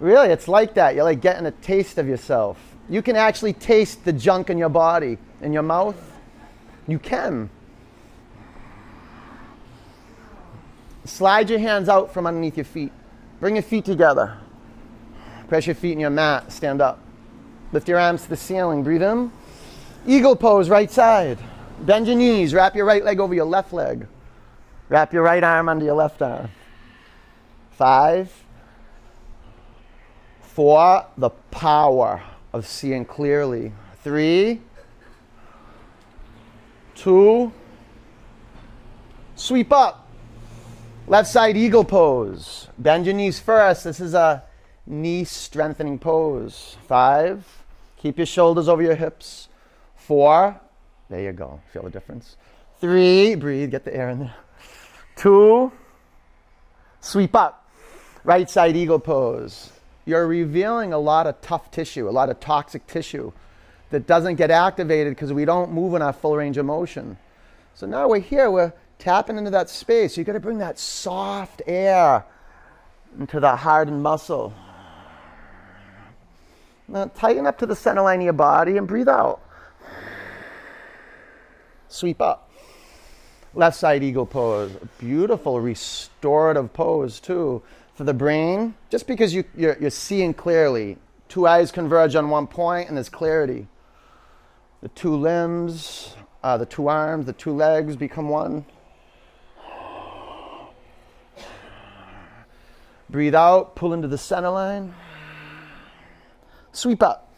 [0.00, 0.94] Really, it's like that.
[0.94, 2.58] You're like getting a taste of yourself.
[2.90, 5.96] You can actually taste the junk in your body, in your mouth.
[6.86, 7.48] You can.
[11.04, 12.92] Slide your hands out from underneath your feet.
[13.40, 14.36] Bring your feet together.
[15.48, 16.50] Press your feet in your mat.
[16.50, 16.98] Stand up.
[17.72, 18.82] Lift your arms to the ceiling.
[18.82, 19.30] Breathe in.
[20.06, 21.38] Eagle pose, right side.
[21.80, 22.52] Bend your knees.
[22.52, 24.06] Wrap your right leg over your left leg.
[24.88, 26.50] Wrap your right arm under your left arm.
[27.72, 28.44] Five.
[30.42, 33.72] Four, the power of seeing clearly.
[34.02, 34.60] Three.
[36.94, 37.50] Two.
[39.34, 40.08] Sweep up.
[41.06, 42.68] Left side eagle pose.
[42.78, 43.84] Bend your knees first.
[43.84, 44.44] This is a
[44.86, 46.76] knee strengthening pose.
[46.86, 47.44] Five.
[47.96, 49.48] Keep your shoulders over your hips.
[49.96, 50.60] Four.
[51.08, 51.60] There you go.
[51.72, 52.36] Feel the difference.
[52.80, 53.34] Three.
[53.34, 53.70] Breathe.
[53.70, 54.34] Get the air in there.
[55.16, 55.72] Two.
[57.00, 57.68] Sweep up.
[58.24, 59.70] Right side eagle pose.
[60.06, 63.32] You're revealing a lot of tough tissue, a lot of toxic tissue
[63.90, 67.16] that doesn't get activated because we don't move in our full range of motion.
[67.74, 70.16] So now we're here, we're tapping into that space.
[70.16, 72.24] You've got to bring that soft air
[73.18, 74.52] into the hardened muscle.
[76.88, 79.40] Now tighten up to the center line of your body and breathe out.
[81.88, 82.43] Sweep up.
[83.54, 84.72] Left side eagle pose.
[84.98, 87.62] Beautiful restorative pose, too,
[87.94, 88.74] for the brain.
[88.90, 93.08] Just because you, you're, you're seeing clearly, two eyes converge on one point and there's
[93.08, 93.68] clarity.
[94.82, 98.64] The two limbs, uh, the two arms, the two legs become one.
[103.08, 104.94] Breathe out, pull into the center line.
[106.72, 107.32] Sweep up.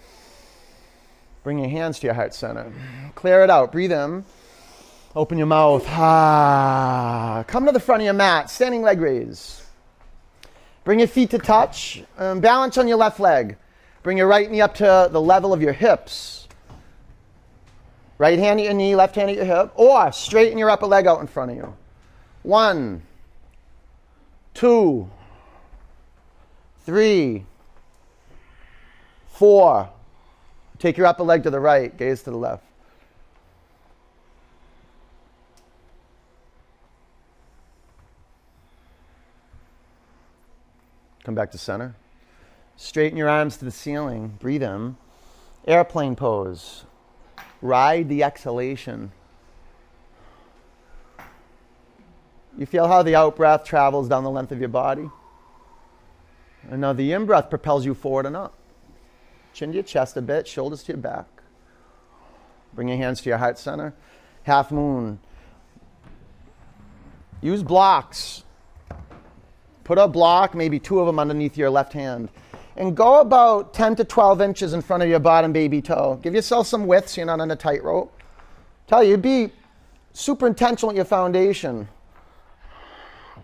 [1.44, 2.72] Bring your hands to your heart center.
[3.14, 3.70] Clear it out.
[3.70, 4.24] Breathe in.
[5.16, 5.82] Open your mouth.
[5.88, 7.42] Ah.
[7.46, 8.50] Come to the front of your mat.
[8.50, 9.62] Standing leg raise.
[10.84, 12.02] Bring your feet to touch.
[12.18, 13.56] Um, balance on your left leg.
[14.02, 16.46] Bring your right knee up to the level of your hips.
[18.18, 19.72] Right hand at your knee, left hand at your hip.
[19.74, 21.74] Or straighten your upper leg out in front of you.
[22.42, 23.00] One,
[24.52, 25.10] two,
[26.84, 27.46] three,
[29.28, 29.88] four.
[30.78, 32.65] Take your upper leg to the right, gaze to the left.
[41.26, 41.96] Come back to center.
[42.76, 44.36] Straighten your arms to the ceiling.
[44.38, 44.96] Breathe in.
[45.66, 46.84] Airplane pose.
[47.60, 49.10] Ride the exhalation.
[52.56, 55.10] You feel how the out breath travels down the length of your body?
[56.70, 58.54] And now the in breath propels you forward and up.
[59.52, 61.26] Chin to your chest a bit, shoulders to your back.
[62.72, 63.94] Bring your hands to your heart center.
[64.44, 65.18] Half moon.
[67.42, 68.44] Use blocks.
[69.86, 72.28] Put a block, maybe two of them underneath your left hand.
[72.76, 76.18] And go about 10 to 12 inches in front of your bottom baby toe.
[76.24, 78.12] Give yourself some width so you're not on a tightrope.
[78.88, 79.52] Tell you, be
[80.12, 81.86] super intentional with your foundation.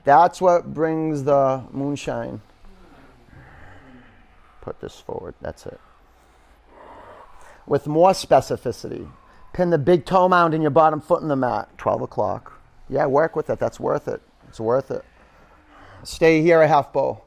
[0.02, 2.40] That's what brings the moonshine.
[4.62, 5.36] Put this forward.
[5.40, 5.80] That's it.
[7.68, 9.08] With more specificity,
[9.52, 11.68] pin the big toe mound in your bottom foot in the mat.
[11.78, 12.60] 12 o'clock.
[12.88, 13.60] Yeah, work with it.
[13.60, 14.20] That's worth it.
[14.48, 15.04] It's worth it.
[16.04, 17.22] Stay here a half bow.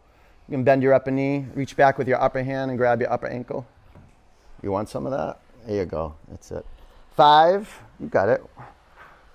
[0.47, 3.11] You can bend your upper knee, reach back with your upper hand and grab your
[3.11, 3.65] upper ankle.
[4.61, 5.39] You want some of that?
[5.65, 6.15] There you go.
[6.29, 6.65] That's it.
[7.15, 8.43] Five, you got it.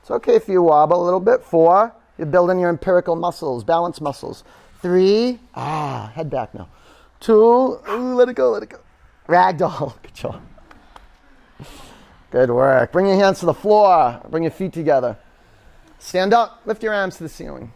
[0.00, 1.42] It's okay if you wobble a little bit.
[1.42, 4.44] Four, you're building your empirical muscles, balance muscles.
[4.82, 6.68] Three, ah, head back now.
[7.18, 8.78] Two, ooh, let it go, let it go.
[9.28, 9.94] Ragdoll.
[10.02, 10.42] Good job.
[12.30, 12.92] Good work.
[12.92, 14.20] Bring your hands to the floor.
[14.30, 15.16] Bring your feet together.
[15.98, 16.62] Stand up.
[16.64, 17.72] Lift your arms to the ceiling.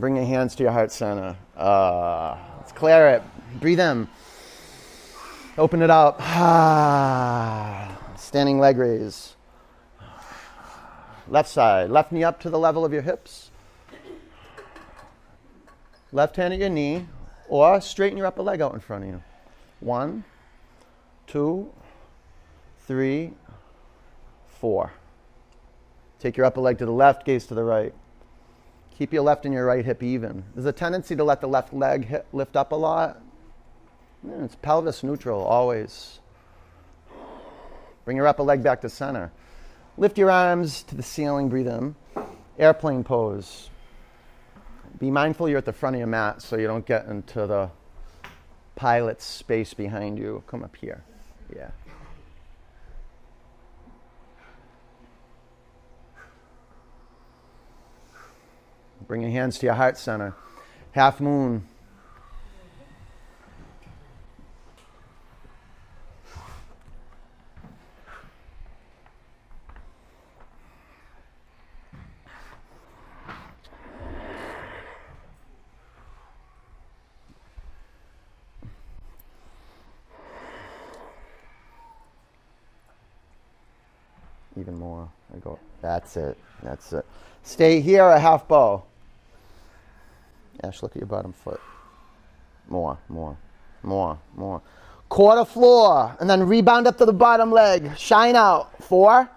[0.00, 1.36] Bring your hands to your heart center.
[1.54, 3.22] Uh, let's clear it.
[3.60, 4.08] Breathe in.
[5.58, 6.18] Open it up.
[8.18, 9.36] Standing leg raise.
[11.28, 11.90] Left side.
[11.90, 13.50] Left knee up to the level of your hips.
[16.12, 17.06] Left hand at your knee.
[17.50, 19.22] Or straighten your upper leg out in front of you.
[19.80, 20.24] One,
[21.26, 21.70] two,
[22.86, 23.32] three,
[24.46, 24.92] four.
[26.18, 27.92] Take your upper leg to the left, gaze to the right.
[29.00, 30.44] Keep your left and your right hip even.
[30.54, 33.18] There's a tendency to let the left leg lift up a lot.
[34.42, 36.18] It's pelvis neutral always.
[38.04, 39.32] Bring your upper leg back to center.
[39.96, 41.94] Lift your arms to the ceiling, breathe in.
[42.58, 43.70] Airplane pose.
[44.98, 47.70] Be mindful you're at the front of your mat so you don't get into the
[48.76, 50.44] pilot's space behind you.
[50.46, 51.02] Come up here.
[51.56, 51.70] Yeah.
[59.06, 60.34] Bring your hands to your heart center.
[60.92, 61.66] Half moon.
[84.56, 85.08] Even more.
[85.34, 85.58] I go.
[85.80, 86.36] That's it.
[86.62, 87.06] That's it.
[87.42, 88.84] Stay here a half bow.
[90.62, 91.60] Ash, look at your bottom foot.
[92.68, 93.36] More, more,
[93.82, 94.62] more, more.
[95.08, 97.96] Quarter floor, and then rebound up to the bottom leg.
[97.96, 98.82] Shine out.
[98.84, 99.28] Four,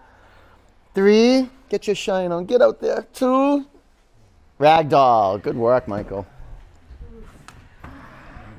[0.93, 1.49] three.
[1.69, 2.45] Get your shine on.
[2.45, 3.07] Get out there.
[3.13, 3.65] Two.
[4.59, 5.41] Ragdoll.
[5.41, 6.27] Good work, Michael.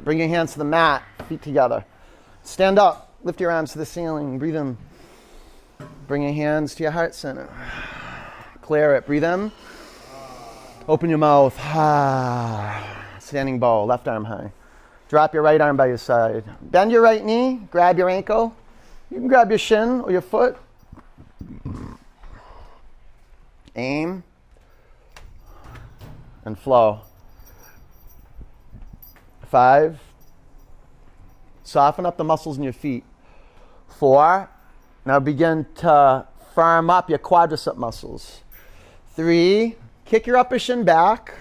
[0.02, 1.84] Bring your hands to the mat, feet together.
[2.42, 4.76] Stand up, lift your arms to the ceiling, breathe in.
[6.06, 7.48] Bring your hands to your heart center.
[8.60, 9.50] Clear it, breathe in.
[10.86, 11.58] Open your mouth.
[13.18, 14.52] Standing bow, left arm high.
[15.08, 16.44] Drop your right arm by your side.
[16.60, 18.54] Bend your right knee, grab your ankle.
[19.10, 20.58] You can grab your shin or your foot.
[23.74, 24.22] Aim
[26.44, 27.00] and flow.
[29.46, 29.98] Five.
[31.62, 33.04] Soften up the muscles in your feet.
[33.88, 34.50] Four.
[35.06, 38.42] Now begin to firm up your quadricep muscles.
[39.16, 39.76] Three.
[40.04, 41.34] Kick your upper shin back.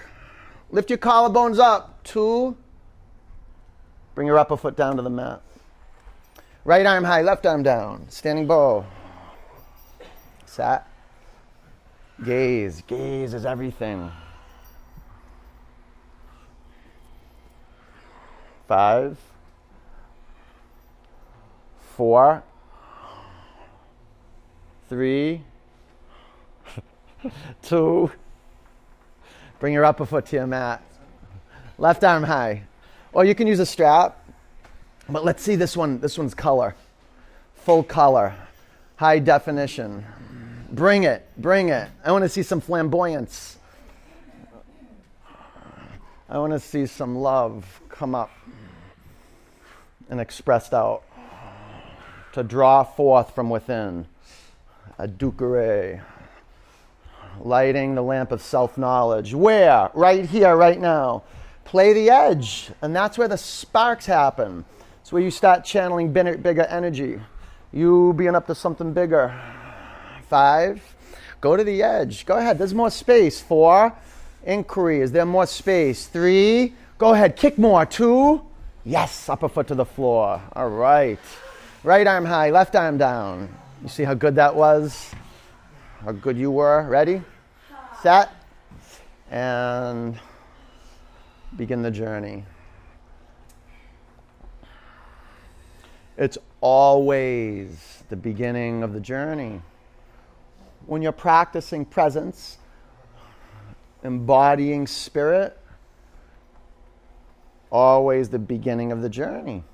[0.70, 2.02] Lift your collarbones up.
[2.02, 2.56] Two.
[4.14, 5.42] Bring your upper foot down to the mat.
[6.64, 8.08] Right arm high, left arm down.
[8.08, 8.86] Standing bow.
[10.46, 10.88] Sat.
[12.24, 12.82] Gaze.
[12.86, 14.10] Gaze is everything.
[18.66, 19.18] Five,
[21.96, 22.42] four,
[24.88, 25.42] three,
[27.62, 28.10] two.
[29.64, 30.82] Bring your upper foot to your mat.
[31.78, 32.64] Left arm high.
[33.14, 34.22] Or you can use a strap.
[35.08, 36.00] But let's see this one.
[36.00, 36.74] This one's color.
[37.54, 38.34] Full color.
[38.96, 40.04] High definition.
[40.70, 41.26] Bring it.
[41.38, 41.88] Bring it.
[42.04, 43.56] I want to see some flamboyance.
[46.28, 48.32] I want to see some love come up
[50.10, 51.04] and expressed out
[52.34, 54.08] to draw forth from within
[54.98, 56.02] educare
[57.40, 59.34] lighting the lamp of self-knowledge.
[59.34, 59.90] Where?
[59.94, 61.22] Right here right now.
[61.64, 64.64] Play the edge and that's where the sparks happen.
[65.00, 67.20] It's where you start channeling bigger energy.
[67.72, 69.38] You being up to something bigger.
[70.28, 70.82] Five.
[71.40, 72.24] Go to the edge.
[72.24, 72.58] Go ahead.
[72.58, 73.40] There's more space.
[73.40, 73.92] Four.
[74.44, 75.00] Inquiry.
[75.00, 76.06] Is there more space?
[76.06, 76.74] Three.
[76.98, 77.36] Go ahead.
[77.36, 77.84] Kick more.
[77.84, 78.42] Two.
[78.84, 80.42] Yes, upper foot to the floor.
[80.54, 81.18] All right.
[81.82, 83.54] Right arm high, left arm down.
[83.82, 85.10] You see how good that was?
[86.04, 86.82] How good you were?
[86.82, 87.22] Ready?
[88.02, 88.30] Set.
[89.30, 90.20] And
[91.56, 92.44] begin the journey.
[96.18, 99.62] It's always the beginning of the journey.
[100.84, 102.58] When you're practicing presence,
[104.02, 105.58] embodying spirit,
[107.72, 109.64] always the beginning of the journey.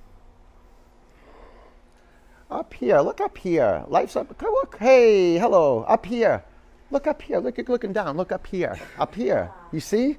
[2.51, 3.85] Up here, look up here.
[3.87, 4.35] Life's up.
[4.43, 6.43] Look, hey, hello, up here.
[6.91, 7.39] Look up here.
[7.39, 8.17] Look, you're looking down.
[8.17, 8.77] Look up here.
[8.99, 9.51] Up here.
[9.73, 10.17] You see?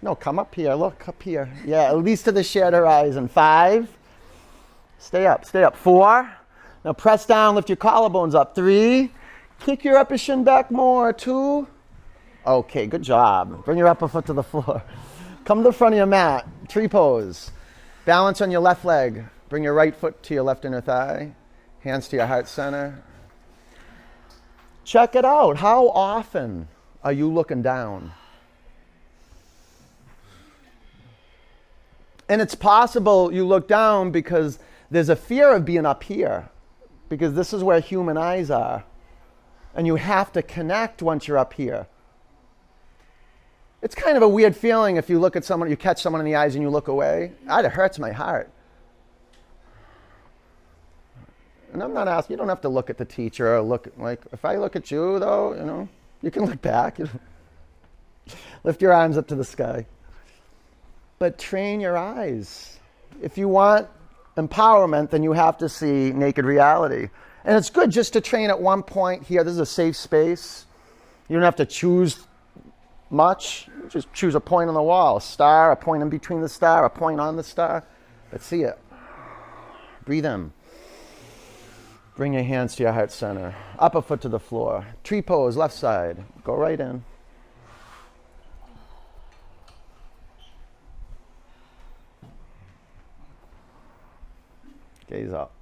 [0.00, 0.72] No, come up here.
[0.72, 1.52] Look up here.
[1.66, 3.28] Yeah, at least to the shared horizon.
[3.28, 3.94] Five.
[4.98, 5.44] Stay up.
[5.44, 5.76] Stay up.
[5.76, 6.30] Four.
[6.84, 7.54] Now press down.
[7.54, 8.54] Lift your collarbones up.
[8.54, 9.12] Three.
[9.58, 11.12] Kick your upper shin back more.
[11.12, 11.68] Two.
[12.46, 13.62] Okay, good job.
[13.66, 14.82] Bring your upper foot to the floor.
[15.44, 16.48] Come to the front of your mat.
[16.68, 17.50] Tree pose.
[18.06, 19.24] Balance on your left leg.
[19.50, 21.34] Bring your right foot to your left inner thigh.
[21.82, 23.02] Hands to your heart center.
[24.84, 25.58] Check it out.
[25.58, 26.68] How often
[27.02, 28.12] are you looking down?
[32.28, 34.58] And it's possible you look down because
[34.90, 36.48] there's a fear of being up here,
[37.08, 38.84] because this is where human eyes are.
[39.74, 41.86] And you have to connect once you're up here.
[43.82, 46.26] It's kind of a weird feeling if you look at someone, you catch someone in
[46.26, 47.32] the eyes and you look away.
[47.48, 48.52] It hurts my heart.
[51.72, 54.20] And I'm not asking, you don't have to look at the teacher or look, like,
[54.32, 55.88] if I look at you, though, you know,
[56.22, 56.98] you can look back.
[58.64, 59.86] Lift your arms up to the sky.
[61.18, 62.78] But train your eyes.
[63.22, 63.88] If you want
[64.36, 67.08] empowerment, then you have to see naked reality.
[67.44, 69.44] And it's good just to train at one point here.
[69.44, 70.66] This is a safe space.
[71.28, 72.26] You don't have to choose
[73.10, 73.68] much.
[73.88, 76.84] Just choose a point on the wall, a star, a point in between the star,
[76.84, 77.84] a point on the star.
[78.32, 78.78] Let's see it.
[80.04, 80.52] Breathe in.
[82.20, 83.54] Bring your hands to your heart center.
[83.78, 84.84] Upper foot to the floor.
[85.02, 86.22] Tree pose, left side.
[86.44, 87.02] Go right in.
[95.08, 95.54] Gaze up.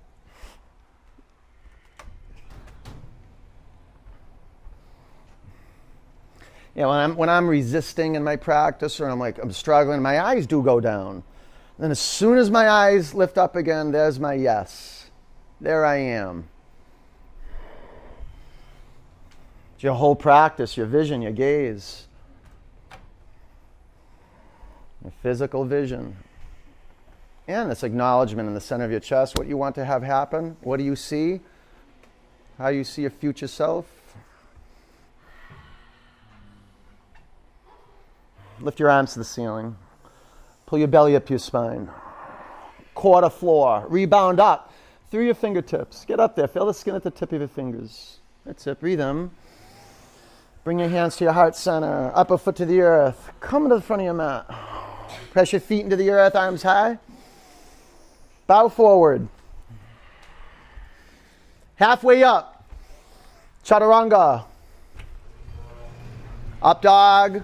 [6.74, 10.02] you know, when I'm, when I'm resisting in my practice or I'm like, I'm struggling,
[10.02, 11.12] my eyes do go down.
[11.12, 11.22] And
[11.78, 14.97] then as soon as my eyes lift up again, there's my yes.
[15.60, 16.48] There I am.
[19.74, 22.06] It's your whole practice, your vision, your gaze,
[25.02, 26.16] your physical vision.
[27.46, 30.56] And this acknowledgement in the center of your chest what you want to have happen.
[30.60, 31.40] What do you see?
[32.58, 33.86] How you see your future self.
[38.60, 39.76] Lift your arms to the ceiling.
[40.66, 41.88] Pull your belly up to your spine.
[42.94, 43.86] Quarter floor.
[43.88, 44.72] Rebound up
[45.10, 46.04] through your fingertips.
[46.04, 46.48] Get up there.
[46.48, 48.18] Feel the skin at the tip of your fingers.
[48.44, 48.80] That's it.
[48.80, 49.30] Breathe in.
[50.64, 52.12] Bring your hands to your heart center.
[52.14, 53.30] Upper foot to the earth.
[53.40, 54.46] Come to the front of your mat.
[55.30, 56.98] Press your feet into the earth, arms high.
[58.46, 59.28] Bow forward.
[61.76, 62.64] Halfway up.
[63.64, 64.44] Chaturanga.
[66.60, 67.42] Up dog.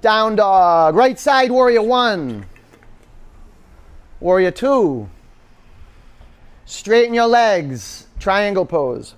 [0.00, 0.94] Down dog.
[0.94, 2.46] Right side warrior one.
[4.20, 5.08] Warrior two.
[6.66, 8.06] Straighten your legs.
[8.18, 9.14] Triangle pose.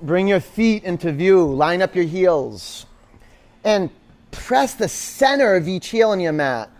[0.00, 1.44] Bring your feet into view.
[1.44, 2.86] Line up your heels.
[3.64, 3.90] And
[4.30, 6.70] press the center of each heel in your mat.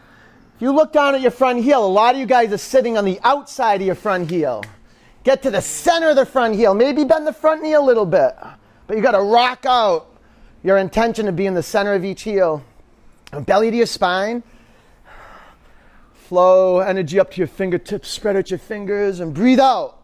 [0.56, 2.96] If you look down at your front heel, a lot of you guys are sitting
[2.96, 4.64] on the outside of your front heel.
[5.22, 6.74] Get to the center of the front heel.
[6.74, 8.34] Maybe bend the front knee a little bit.
[8.86, 10.16] But you got to rock out
[10.64, 12.64] your intention to be in the center of each heel.
[13.32, 14.42] Belly to your spine.
[16.14, 18.08] Flow energy up to your fingertips.
[18.08, 19.98] Spread out your fingers and breathe out.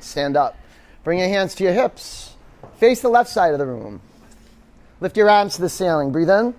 [0.00, 0.56] Stand up.
[1.04, 2.34] Bring your hands to your hips.
[2.78, 4.00] Face the left side of the room.
[5.00, 6.12] Lift your arms to the ceiling.
[6.12, 6.54] Breathe in.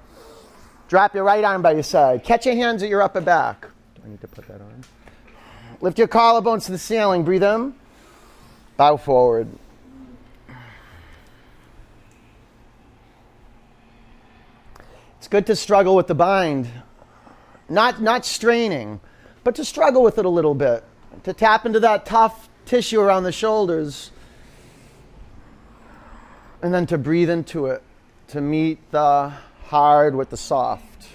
[0.88, 2.24] Drop your right arm by your side.
[2.24, 3.62] Catch your hands at your upper back.
[3.96, 4.84] Do I need to put that on?
[5.80, 7.24] Lift your collarbones to the ceiling.
[7.24, 7.74] Breathe in.
[8.78, 9.48] Bow forward.
[15.32, 16.70] Good to struggle with the bind.
[17.68, 19.00] Not, not straining,
[19.44, 20.84] but to struggle with it a little bit.
[21.24, 24.12] To tap into that tough tissue around the shoulders.
[26.62, 27.82] And then to breathe into it.
[28.28, 29.34] To meet the
[29.68, 31.08] hard with the soft.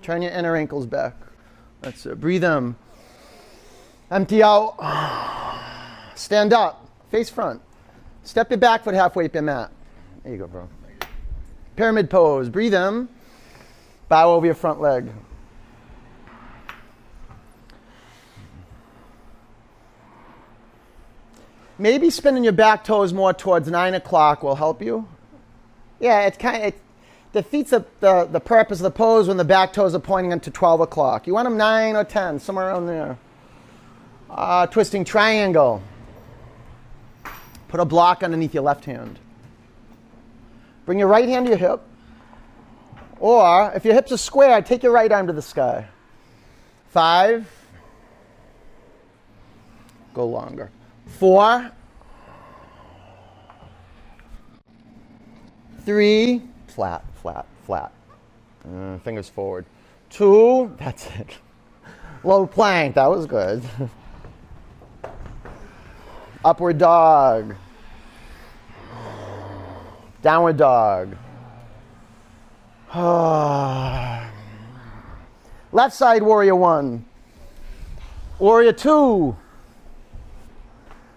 [0.00, 1.14] Turn your inner ankles back.
[1.82, 2.18] That's it.
[2.18, 2.74] Breathe in.
[4.10, 4.76] Empty out.
[6.14, 6.88] Stand up.
[7.10, 7.60] Face front.
[8.24, 9.70] Step your back foot halfway up your mat.
[10.22, 10.68] There you go, bro.
[11.76, 12.48] Pyramid pose.
[12.48, 13.08] Breathe in.
[14.08, 15.08] Bow over your front leg.
[21.78, 25.08] Maybe spinning your back toes more towards nine o'clock will help you.
[25.98, 26.80] Yeah, it kind of it
[27.32, 30.50] defeats the, the, the purpose of the pose when the back toes are pointing into
[30.50, 31.26] 12 o'clock.
[31.26, 33.18] You want them nine or 10, somewhere around there.
[34.30, 35.82] Uh, twisting triangle.
[37.72, 39.18] Put a block underneath your left hand.
[40.84, 41.80] Bring your right hand to your hip.
[43.18, 45.88] Or if your hips are square, take your right arm to the sky.
[46.90, 47.50] Five.
[50.12, 50.70] Go longer.
[51.06, 51.72] Four.
[55.86, 56.42] Three.
[56.66, 57.90] Flat, flat, flat.
[58.70, 59.64] Uh, fingers forward.
[60.10, 60.76] Two.
[60.78, 61.38] That's it.
[62.22, 62.96] Low plank.
[62.96, 63.62] That was good.
[66.44, 67.54] Upward dog.
[70.22, 71.16] Downward dog.
[75.72, 77.04] Left side warrior one.
[78.38, 79.36] Warrior two.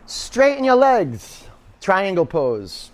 [0.05, 1.45] Straighten your legs.
[1.81, 2.91] Triangle pose.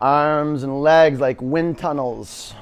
[0.00, 2.54] Arms and legs like wind tunnels.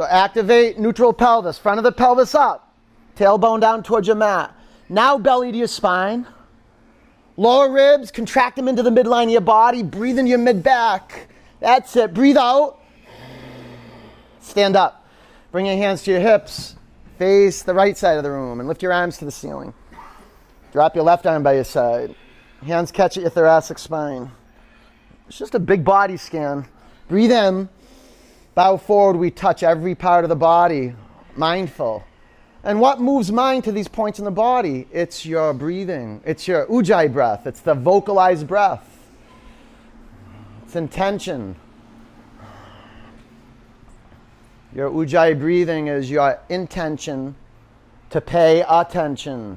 [0.00, 2.74] So activate neutral pelvis, front of the pelvis up,
[3.16, 4.50] tailbone down towards your mat.
[4.88, 6.26] Now belly to your spine.
[7.36, 9.82] Lower ribs, contract them into the midline of your body.
[9.82, 11.28] Breathe into your mid back.
[11.60, 12.14] That's it.
[12.14, 12.80] Breathe out.
[14.40, 15.06] Stand up.
[15.52, 16.76] Bring your hands to your hips.
[17.18, 19.74] Face the right side of the room and lift your arms to the ceiling.
[20.72, 22.14] Drop your left arm by your side.
[22.64, 24.30] Hands catch at your thoracic spine.
[25.28, 26.66] It's just a big body scan.
[27.06, 27.68] Breathe in.
[28.60, 29.16] Bow forward.
[29.16, 30.92] We touch every part of the body.
[31.34, 32.04] Mindful.
[32.62, 34.86] And what moves mind to these points in the body?
[34.92, 36.20] It's your breathing.
[36.26, 37.46] It's your ujjayi breath.
[37.46, 38.86] It's the vocalized breath.
[40.66, 41.56] It's intention.
[44.74, 47.36] Your ujjayi breathing is your intention
[48.10, 49.56] to pay attention.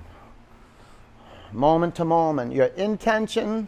[1.51, 2.53] Moment to moment.
[2.53, 3.67] Your intention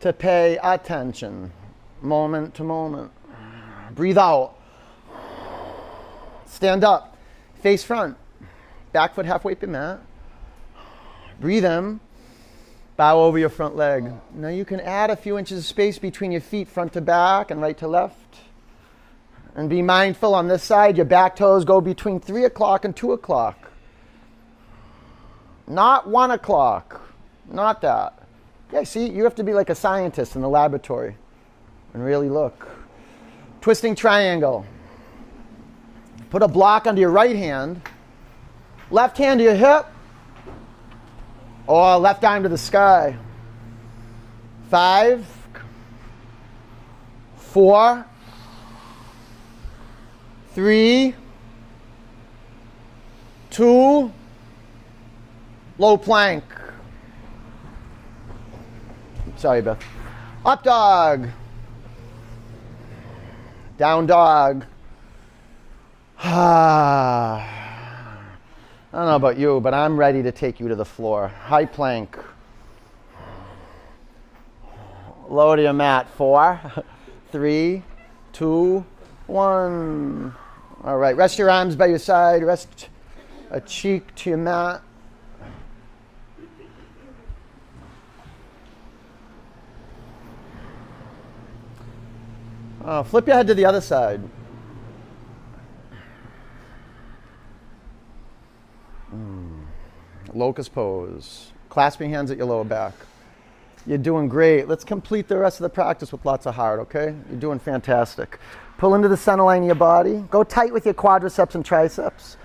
[0.00, 1.52] to pay attention.
[2.00, 3.12] Moment to moment.
[3.94, 4.56] Breathe out.
[6.60, 7.16] Stand up.
[7.62, 8.18] Face front.
[8.92, 9.98] Back foot halfway up your mat.
[11.40, 12.00] Breathe in.
[12.98, 14.12] Bow over your front leg.
[14.34, 17.50] Now you can add a few inches of space between your feet, front to back
[17.50, 18.40] and right to left.
[19.54, 23.12] And be mindful on this side, your back toes go between 3 o'clock and 2
[23.12, 23.70] o'clock.
[25.66, 27.00] Not 1 o'clock.
[27.50, 28.22] Not that.
[28.70, 31.16] Yeah, see, you have to be like a scientist in the laboratory
[31.94, 32.68] and really look.
[33.62, 34.66] Twisting triangle.
[36.30, 37.82] Put a block under your right hand,
[38.90, 39.86] left hand to your hip,
[41.66, 43.16] or left arm to the sky.
[44.70, 45.26] Five,
[47.36, 48.06] four,
[50.54, 51.16] three,
[53.50, 54.12] two,
[55.78, 56.44] low plank.
[59.36, 59.82] Sorry, Beth.
[60.44, 61.28] Up dog.
[63.78, 64.64] Down dog.
[66.22, 67.42] I
[68.92, 71.28] don't know about you, but I'm ready to take you to the floor.
[71.28, 72.18] High plank.
[75.30, 76.10] Lower to your mat.
[76.10, 76.60] Four,
[77.32, 77.82] three,
[78.34, 78.84] two,
[79.28, 80.34] one.
[80.84, 82.44] All right, rest your arms by your side.
[82.44, 82.90] Rest
[83.50, 84.82] a cheek to your mat.
[92.84, 94.20] Uh, flip your head to the other side.
[100.34, 101.52] Locust pose.
[101.68, 102.94] clasping hands at your lower back.
[103.86, 104.68] You're doing great.
[104.68, 107.14] Let's complete the rest of the practice with lots of heart, okay?
[107.30, 108.38] You're doing fantastic.
[108.78, 110.24] Pull into the center line of your body.
[110.30, 112.36] Go tight with your quadriceps and triceps.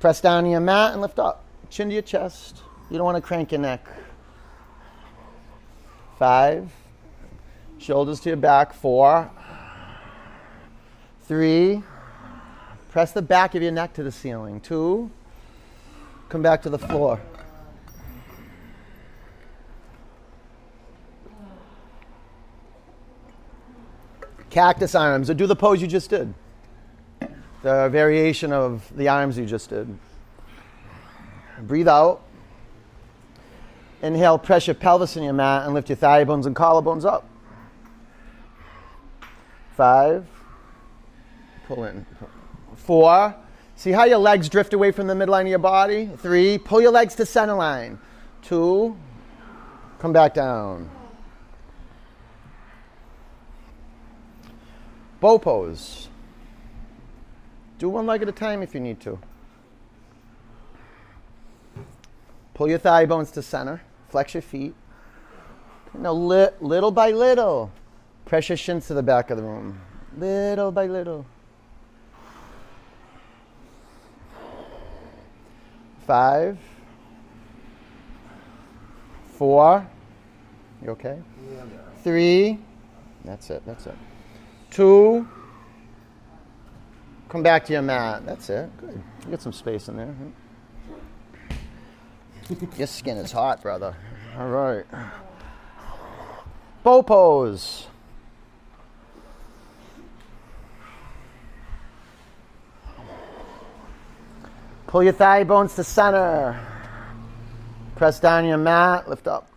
[0.00, 1.44] Press down to your mat and lift up.
[1.70, 2.62] Chin to your chest.
[2.90, 3.86] You don't want to crank your neck.
[6.18, 6.70] Five.
[7.78, 8.72] Shoulders to your back.
[8.72, 9.30] Four.
[11.22, 11.82] Three.
[12.90, 14.60] Press the back of your neck to the ceiling.
[14.60, 15.10] Two.
[16.28, 17.20] Come back to the floor.
[24.54, 26.32] Cactus arms, or do the pose you just did.
[27.62, 29.98] The variation of the arms you just did.
[31.62, 32.22] Breathe out.
[34.00, 37.28] Inhale, press your pelvis in your mat and lift your thigh bones and collarbones up.
[39.76, 40.24] Five.
[41.66, 42.06] Pull in.
[42.76, 43.34] Four.
[43.74, 46.08] See how your legs drift away from the midline of your body?
[46.18, 46.58] Three.
[46.58, 47.98] Pull your legs to center line.
[48.40, 48.96] Two.
[49.98, 50.88] Come back down.
[55.24, 56.08] Bow pose.
[57.78, 59.18] Do one leg at a time if you need to.
[62.52, 63.80] Pull your thigh bones to center.
[64.10, 64.74] Flex your feet.
[65.94, 67.72] Now, li- little by little,
[68.26, 69.80] press your shins to the back of the room.
[70.18, 71.24] Little by little.
[76.06, 76.58] Five.
[79.38, 79.88] Four.
[80.82, 81.18] You okay?
[82.02, 82.58] Three.
[83.24, 83.62] That's it.
[83.64, 83.96] That's it.
[84.74, 85.28] Two.
[87.28, 88.26] Come back to your mat.
[88.26, 88.76] That's it.
[88.78, 89.00] Good.
[89.24, 90.12] You get some space in there.
[92.76, 93.94] Your skin is hot, brother.
[94.36, 94.84] All right.
[96.82, 97.86] Bow pose.
[104.88, 106.60] Pull your thigh bones to center.
[107.94, 109.48] Press down your mat, lift up.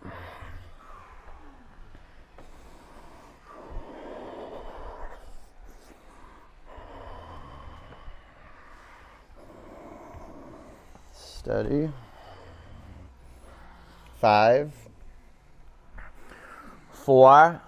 [11.58, 11.90] Steady.
[14.20, 14.70] Five,
[16.92, 17.60] four,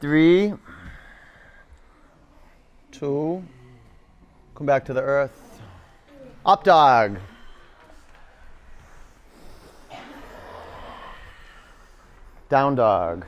[0.00, 0.52] three,
[2.90, 3.44] two,
[4.56, 5.60] come back to the earth.
[6.44, 7.20] Up dog.
[12.48, 13.24] Down dog.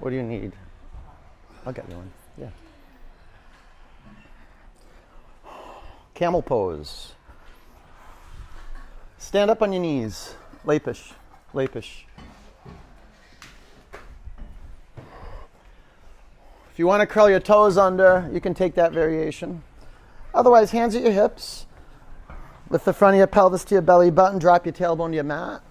[0.00, 0.52] What do you need?
[1.66, 2.10] I'll get you one.
[2.40, 2.48] Yeah.
[6.18, 7.12] Camel pose.
[9.18, 10.34] Stand up on your knees.
[10.66, 11.12] Lapish.
[11.54, 12.02] Lapish.
[16.72, 19.62] If you want to curl your toes under, you can take that variation.
[20.34, 21.66] Otherwise, hands at your hips.
[22.68, 24.40] Lift the front of your pelvis to your belly button.
[24.40, 25.62] Drop your tailbone to your mat.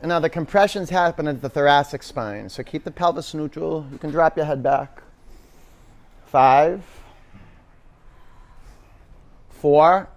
[0.00, 2.48] And now the compressions happen at the thoracic spine.
[2.48, 3.86] So keep the pelvis neutral.
[3.92, 5.00] You can drop your head back.
[6.26, 6.82] Five,
[9.60, 10.08] four,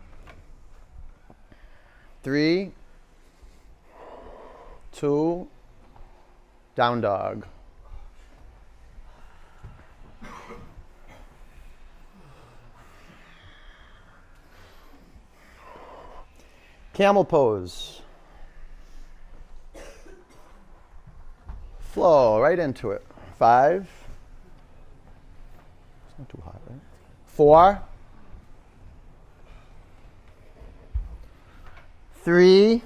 [2.23, 2.71] three,
[4.91, 5.47] two,
[6.75, 7.45] down dog.
[16.93, 18.01] Camel pose.
[21.79, 23.05] Flow right into it.
[23.37, 23.89] Five.
[26.09, 26.79] It's not too hot, right?
[27.25, 27.81] Four.
[32.23, 32.83] Three.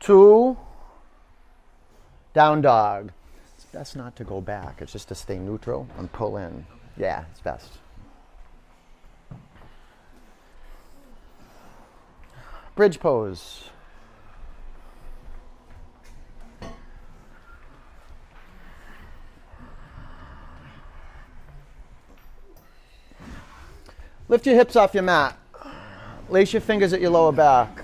[0.00, 0.56] Two.
[2.32, 3.12] Down dog.
[3.54, 4.80] It's best not to go back.
[4.80, 6.66] It's just to stay neutral and pull in.
[6.96, 7.78] Yeah, it's best.
[12.74, 13.64] Bridge pose.
[24.28, 25.38] Lift your hips off your mat.
[26.34, 27.80] Lace your fingers at your lower back.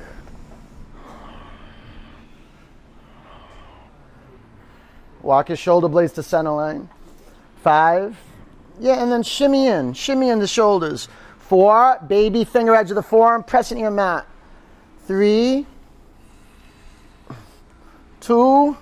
[5.22, 6.88] Walk your shoulder blades to center line.
[7.62, 8.18] Five.
[8.80, 9.92] Yeah, and then shimmy in.
[9.92, 11.06] Shimmy in the shoulders.
[11.38, 12.00] Four.
[12.08, 13.44] Baby finger edge of the forearm.
[13.44, 14.26] Press into your mat.
[15.06, 15.64] Three.
[18.18, 18.76] Two.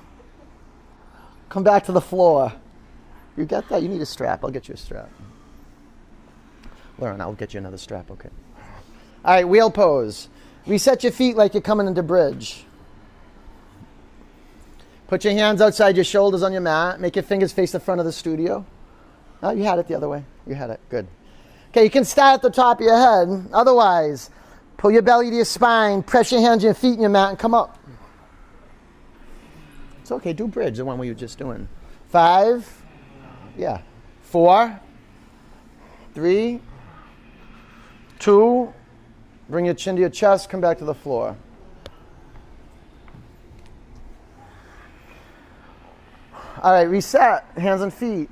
[1.51, 2.55] Come back to the floor.
[3.37, 3.83] You get that?
[3.83, 4.45] You need a strap.
[4.45, 5.11] I'll get you a strap.
[6.99, 8.31] Lauren, I'll get you another strap, okay?
[9.25, 10.29] All right, wheel pose.
[10.67, 12.65] Reset your feet like you're coming into bridge.
[15.09, 17.01] Put your hands outside your shoulders on your mat.
[17.01, 18.65] Make your fingers face the front of the studio.
[19.43, 20.25] Oh, you had it the other way.
[20.47, 20.81] You had it.
[20.91, 21.07] Good.
[21.71, 23.49] Okay, you can start at the top of your head.
[23.53, 24.31] Otherwise,
[24.77, 27.31] pull your belly to your spine, press your hands and your feet in your mat,
[27.31, 27.79] and come up.
[30.03, 30.33] It's okay.
[30.33, 31.69] Do bridge, the one we were just doing.
[32.09, 32.67] Five.
[33.57, 33.81] Yeah.
[34.23, 34.79] Four.
[36.15, 36.61] Three.
[38.19, 38.75] Two.
[39.49, 40.51] Bring your chin to your chest.
[40.51, 41.37] Come back to the floor.
[46.63, 47.45] All right, reset.
[47.57, 48.29] Hands and feet.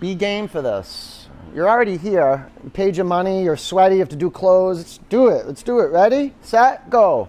[0.00, 1.28] Be game for this.
[1.54, 2.50] You're already here.
[2.64, 3.44] You paid your money.
[3.44, 3.96] You're sweaty.
[3.96, 4.78] You have to do clothes.
[4.78, 5.46] Let's do it.
[5.46, 5.90] Let's do it.
[5.92, 6.34] Ready?
[6.42, 6.90] Set?
[6.90, 7.28] Go.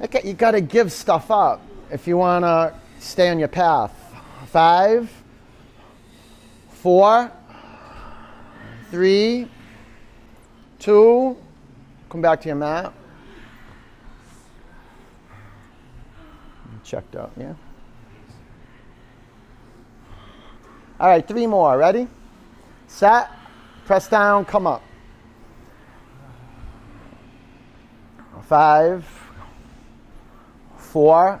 [0.00, 3.92] Okay, you got to give stuff up if you want to stay on your path.
[4.46, 5.08] Five,
[6.70, 7.30] four,
[8.90, 9.48] three,
[10.84, 11.34] two.
[12.10, 12.92] Come back to your mat.
[16.84, 17.54] checked out, yeah?
[21.00, 21.78] All right, three more.
[21.78, 22.06] Ready?
[22.86, 23.30] Set.
[23.86, 24.82] Press down, come up.
[28.42, 29.06] Five,
[30.76, 31.40] four,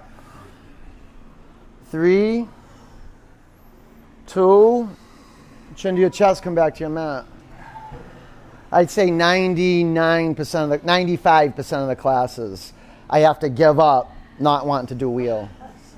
[1.90, 2.48] three,
[4.26, 4.88] two,
[5.76, 7.26] chin to your chest, come back to your mat.
[8.74, 12.72] I'd say 99% of the, 95% of the classes
[13.08, 15.48] I have to give up not wanting to do wheel.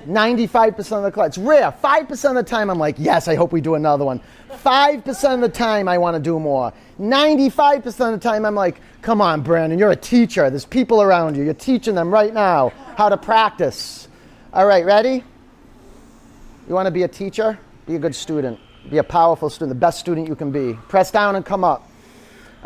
[0.07, 1.29] 95% of the class.
[1.29, 1.73] It's rare.
[1.73, 4.21] 5% of the time I'm like, yes, I hope we do another one.
[4.51, 6.71] 5% of the time I want to do more.
[7.01, 10.51] 95% of the time I'm like, come on, Brandon, you're a teacher.
[10.51, 11.45] There's people around you.
[11.45, 14.07] You're teaching them right now how to practice.
[14.53, 15.25] All right, ready?
[16.69, 17.59] You want to be a teacher?
[17.87, 18.61] Be a good student.
[18.91, 20.75] Be a powerful student, the best student you can be.
[20.89, 21.91] Press down and come up.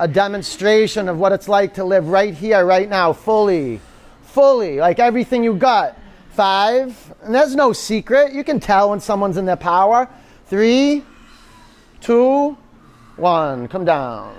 [0.00, 3.80] A demonstration of what it's like to live right here, right now, fully
[4.30, 5.96] fully, like everything you got.
[6.30, 8.32] Five, and there's no secret.
[8.32, 10.08] You can tell when someone's in their power.
[10.46, 11.04] Three,
[12.00, 12.56] two,
[13.16, 14.34] one, come down.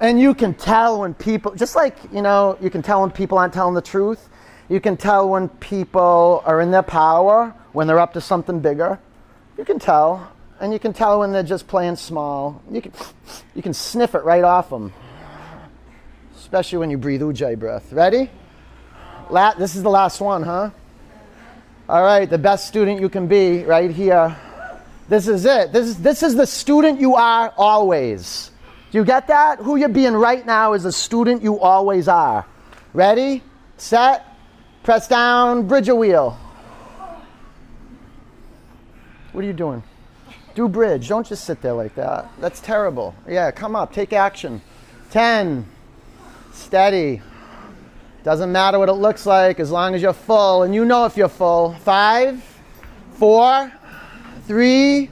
[0.00, 3.38] And you can tell when people, just like, you know, you can tell when people
[3.38, 4.28] aren't telling the truth.
[4.68, 8.98] You can tell when people are in their power, when they're up to something bigger.
[9.56, 10.33] You can tell.
[10.60, 12.62] And you can tell when they're just playing small.
[12.70, 12.92] You can,
[13.54, 14.92] you can sniff it right off them.
[16.36, 17.92] Especially when you breathe ujjayi breath.
[17.92, 18.30] Ready?
[19.30, 20.70] La- this is the last one, huh?
[21.88, 24.36] All right, the best student you can be right here.
[25.08, 25.72] This is it.
[25.72, 28.50] This is, this is the student you are always.
[28.90, 29.58] Do you get that?
[29.58, 32.46] Who you're being right now is the student you always are.
[32.94, 33.42] Ready?
[33.76, 34.24] Set?
[34.82, 36.38] Press down, bridge a wheel.
[39.32, 39.82] What are you doing?
[40.54, 41.08] Do bridge.
[41.08, 42.30] Don't just sit there like that.
[42.40, 43.14] That's terrible.
[43.28, 43.92] Yeah, come up.
[43.92, 44.60] Take action.
[45.10, 45.66] 10.
[46.52, 47.22] Steady.
[48.22, 51.16] Doesn't matter what it looks like as long as you're full, and you know if
[51.16, 51.74] you're full.
[51.80, 52.42] Five,
[53.12, 53.70] four,
[54.46, 55.10] three,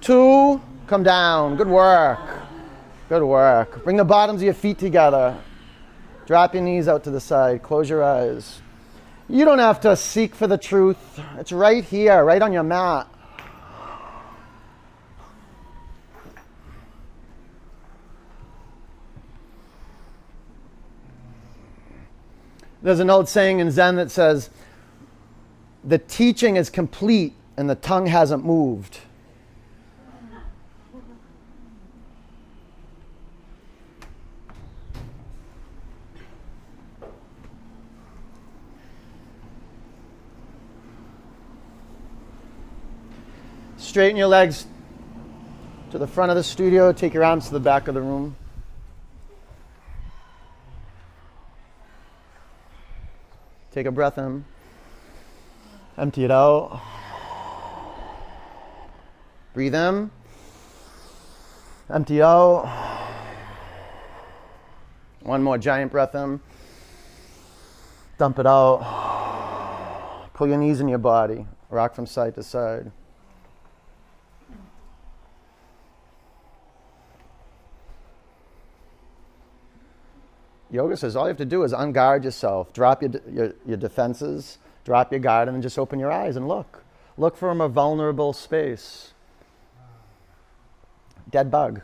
[0.00, 1.56] two, come down.
[1.56, 2.20] Good work.
[3.08, 3.84] Good work.
[3.84, 5.36] Bring the bottoms of your feet together.
[6.26, 7.62] Drop your knees out to the side.
[7.62, 8.62] Close your eyes.
[9.28, 13.06] You don't have to seek for the truth, it's right here, right on your mat.
[22.82, 24.48] There's an old saying in Zen that says,
[25.84, 29.00] the teaching is complete and the tongue hasn't moved.
[43.76, 44.66] Straighten your legs
[45.90, 48.36] to the front of the studio, take your arms to the back of the room.
[53.72, 54.44] Take a breath in.
[55.96, 56.80] Empty it out.
[59.54, 60.10] Breathe in.
[61.88, 62.66] Empty out.
[65.22, 66.40] One more giant breath in.
[68.18, 70.30] Dump it out.
[70.34, 71.46] Pull your knees in your body.
[71.68, 72.90] Rock from side to side.
[80.70, 84.58] Yoga says all you have to do is unguard yourself, drop your, your, your defenses,
[84.84, 86.84] drop your guard, and then just open your eyes and look.
[87.16, 89.12] Look from a vulnerable space.
[91.28, 91.82] Dead bug.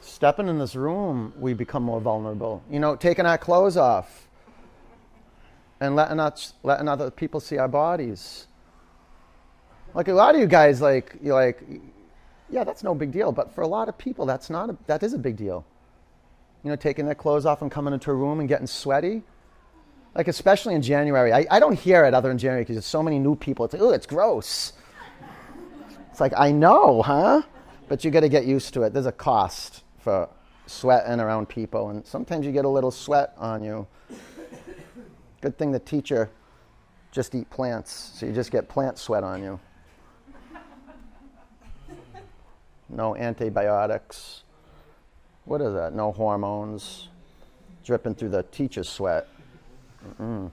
[0.00, 2.62] Stepping in this room, we become more vulnerable.
[2.70, 4.26] You know, taking our clothes off
[5.78, 8.46] and letting, us, letting other people see our bodies
[9.96, 11.62] like a lot of you guys, like you're like,
[12.50, 13.32] yeah, that's no big deal.
[13.32, 14.68] But for a lot of people, that's not.
[14.68, 15.64] A, that is a big deal.
[16.62, 19.22] You know, taking their clothes off and coming into a room and getting sweaty.
[20.14, 23.02] Like especially in January, I, I don't hear it other than January because there's so
[23.02, 23.64] many new people.
[23.64, 24.74] It's like, oh, it's gross.
[26.10, 27.42] It's like I know, huh?
[27.88, 28.92] But you got to get used to it.
[28.92, 30.28] There's a cost for
[30.66, 33.86] sweating around people, and sometimes you get a little sweat on you.
[35.40, 36.30] Good thing the teacher
[37.12, 39.58] just eat plants, so you just get plant sweat on you.
[42.88, 44.42] No antibiotics.
[45.44, 45.94] What is that?
[45.94, 47.08] No hormones
[47.84, 49.28] dripping through the teacher's sweat.
[50.20, 50.50] Mm-mm.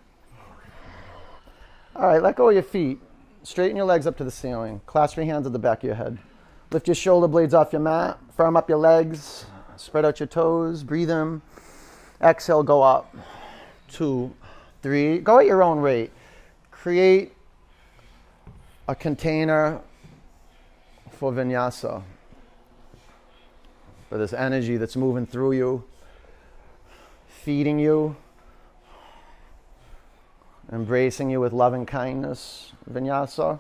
[1.96, 3.00] All right, let go of your feet.
[3.44, 4.82] Straighten your legs up to the ceiling.
[4.86, 6.18] Clasp your hands at the back of your head.
[6.72, 8.18] Lift your shoulder blades off your mat.
[8.36, 9.46] Firm up your legs.
[9.76, 10.84] Spread out your toes.
[10.84, 11.42] Breathe in.
[12.22, 13.16] Exhale, go up.
[13.90, 14.34] Two,
[14.82, 15.20] three.
[15.20, 16.12] Go at your own rate.
[16.72, 17.34] Create
[18.88, 19.82] a container
[21.12, 22.04] for vinyasa
[24.14, 25.84] for this energy that's moving through you,
[27.28, 28.16] feeding you,
[30.72, 33.60] embracing you with loving kindness, vinyasa.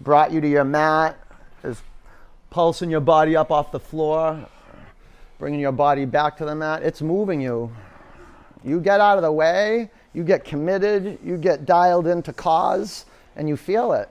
[0.00, 1.16] Brought you to your mat,
[1.62, 1.80] is
[2.50, 4.48] pulsing your body up off the floor,
[5.38, 6.82] bringing your body back to the mat.
[6.82, 7.70] It's moving you.
[8.64, 13.04] You get out of the way, you get committed, you get dialed into cause,
[13.36, 14.08] and you feel it.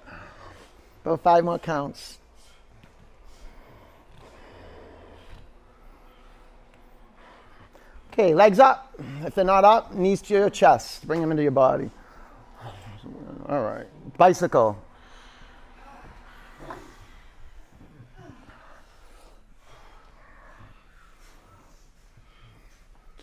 [1.03, 2.19] About five more counts.
[8.21, 8.93] Okay, legs up.
[9.25, 11.07] If they're not up, knees to your chest.
[11.07, 11.89] Bring them into your body.
[13.49, 13.87] All right.
[14.15, 14.77] Bicycle.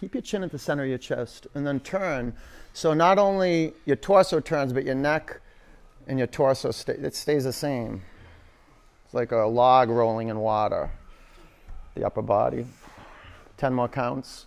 [0.01, 2.35] Keep your chin at the center of your chest and then turn.
[2.73, 5.41] So not only your torso turns, but your neck
[6.09, 8.03] and your torso stay, it stays the same.
[9.05, 10.91] It's like a log rolling in water.
[11.95, 12.67] The upper body.
[13.59, 14.47] 10 more counts.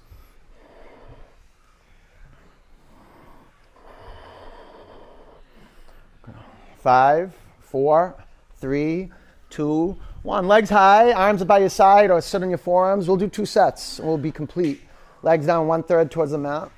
[6.82, 8.16] Five, four,
[8.58, 9.12] three,
[9.52, 10.48] two, one.
[10.48, 13.08] Legs high, arms by your side or sit on your forearms.
[13.08, 14.82] We'll do two sets we'll be complete.
[15.22, 16.72] Legs down one third towards the mat.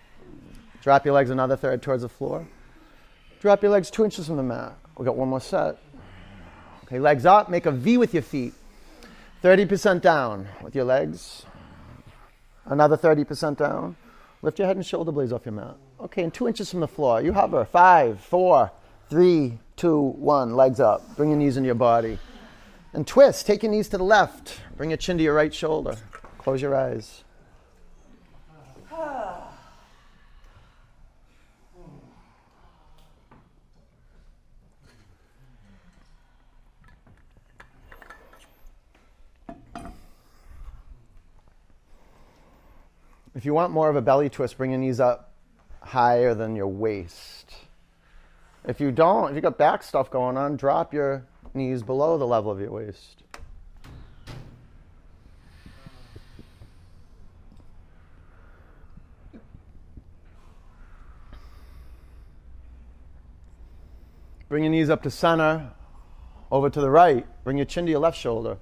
[0.82, 2.46] Drop your legs another third towards the floor.
[3.40, 4.78] Drop your legs two inches from the mat.
[4.98, 5.78] We got one more set.
[6.84, 8.54] Okay, legs up, make a V with your feet.
[9.42, 11.46] 30% down with your legs.
[12.66, 13.96] Another 30% down.
[14.42, 15.78] Lift your head and shoulder blades off your mat.
[16.02, 17.22] Okay, and two inches from the floor.
[17.22, 17.64] You hover.
[17.64, 18.70] Five, four,
[19.10, 20.56] three, two, one.
[20.56, 21.16] Legs up.
[21.16, 22.20] Bring your knees into your body.
[22.94, 23.46] And twist.
[23.46, 24.60] Take your knees to the left.
[24.78, 25.98] Bring your chin to your right shoulder.
[26.38, 27.24] Close your eyes.
[43.36, 45.34] If you want more of a belly twist, bring your knees up
[45.82, 47.43] higher than your waist.
[48.66, 52.26] If you don't, if you got back stuff going on, drop your knees below the
[52.26, 53.24] level of your waist.
[64.48, 65.72] Bring your knees up to center,
[66.52, 67.26] over to the right.
[67.44, 68.58] Bring your chin to your left shoulder.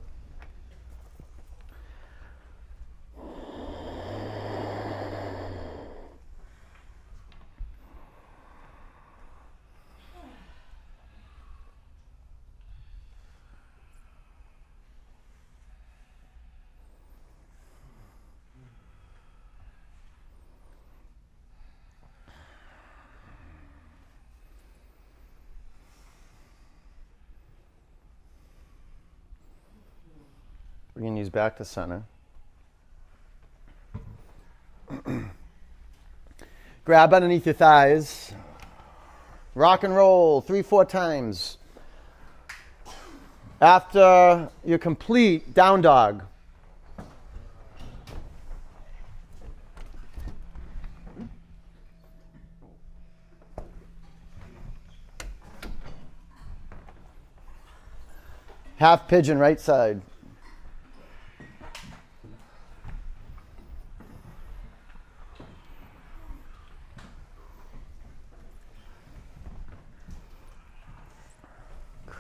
[31.32, 32.04] Back to center.
[36.86, 38.34] Grab underneath your thighs.
[39.56, 41.58] Rock and roll three, four times.
[43.62, 46.24] After you're complete, down dog.
[58.78, 60.02] Half pigeon, right side.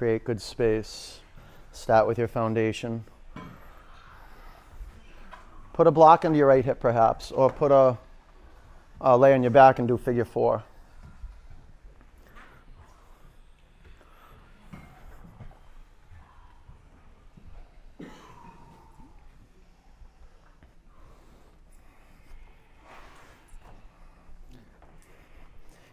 [0.01, 1.19] Create good space.
[1.71, 3.03] Start with your foundation.
[5.73, 7.99] Put a block under your right hip, perhaps, or put a,
[8.99, 10.63] a lay on your back and do figure four.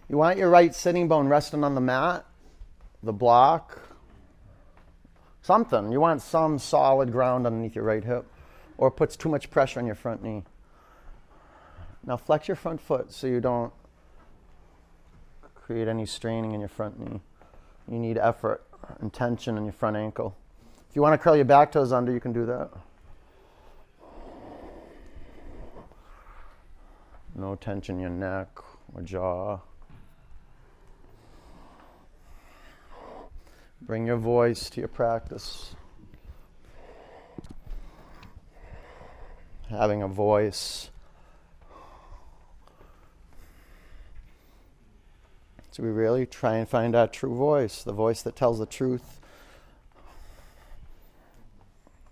[0.08, 2.24] You want your right sitting bone resting on the mat,
[3.02, 3.87] the block,
[5.48, 5.90] something.
[5.90, 8.26] You want some solid ground underneath your right hip
[8.76, 10.44] or puts too much pressure on your front knee.
[12.04, 13.72] Now flex your front foot so you don't
[15.54, 17.22] create any straining in your front knee.
[17.90, 18.62] You need effort
[19.00, 20.36] and tension in your front ankle.
[20.90, 22.70] If you want to curl your back toes under, you can do that.
[27.34, 28.48] No tension in your neck
[28.94, 29.60] or jaw.
[33.80, 35.74] Bring your voice to your practice.
[39.68, 40.90] Having a voice.
[45.70, 49.20] So we really try and find our true voice, the voice that tells the truth.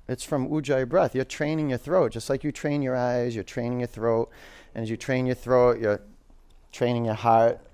[0.09, 1.17] It's from Ujjayi breath.
[1.17, 4.31] You're training your throat, just like you train your eyes, you're training your throat.
[4.73, 6.01] And as you train your throat, you're
[6.71, 7.66] training your heart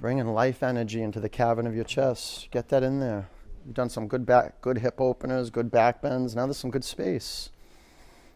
[0.00, 2.48] Bringing life energy into the cavern of your chest.
[2.50, 3.28] Get that in there.
[3.66, 6.34] You've done some good back, good hip openers, good back bends.
[6.34, 7.50] Now there's some good space.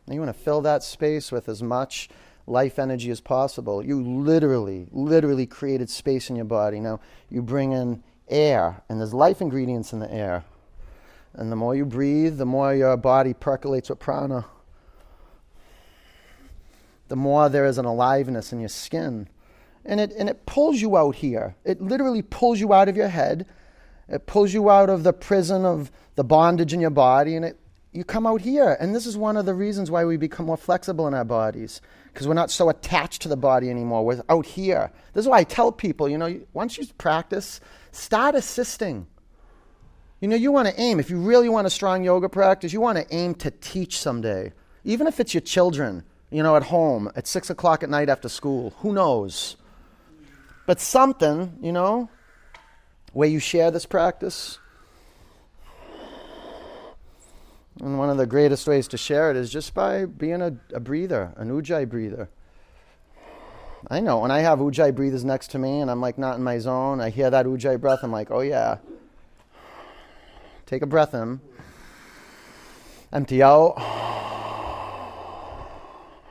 [0.07, 2.11] Now you want to fill that space with as much
[2.47, 3.83] life energy as possible.
[3.83, 6.81] You literally, literally created space in your body.
[6.81, 7.01] Now
[7.31, 10.45] you bring in air, and there's life ingredients in the air.
[11.33, 14.45] And the more you breathe, the more your body percolates with prana.
[17.09, 19.29] The more there is an aliveness in your skin
[19.85, 21.57] and it, and it pulls you out here.
[21.65, 23.47] It literally pulls you out of your head.
[24.09, 27.59] It pulls you out of the prison of the bondage in your body, and it,
[27.93, 28.77] you come out here.
[28.81, 31.81] And this is one of the reasons why we become more flexible in our bodies,
[32.13, 34.05] because we're not so attached to the body anymore.
[34.05, 34.91] We're out here.
[35.13, 37.61] This is why I tell people, you know, once you practice,
[37.93, 39.07] start assisting.
[40.21, 42.81] You know, you want to aim, if you really want a strong yoga practice, you
[42.81, 44.53] want to aim to teach someday.
[44.85, 48.29] Even if it's your children, you know, at home at six o'clock at night after
[48.29, 48.71] school.
[48.79, 49.57] Who knows?
[50.67, 52.09] But something, you know,
[53.13, 54.59] where you share this practice.
[57.81, 60.81] And one of the greatest ways to share it is just by being a, a
[60.81, 62.29] breather, an ujjayi breather.
[63.91, 66.43] I know when I have ujjayi breathers next to me and I'm like not in
[66.43, 68.79] my zone, I hear that ujjayi breath, I'm like, oh yeah.
[70.67, 71.41] Take a breath in,
[73.13, 73.77] empty out,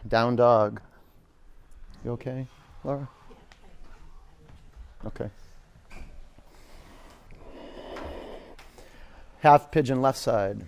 [0.07, 0.81] down dog.
[2.03, 2.47] You okay,
[2.83, 3.07] Laura?
[5.05, 5.29] Okay.
[9.41, 10.61] Half pigeon left side.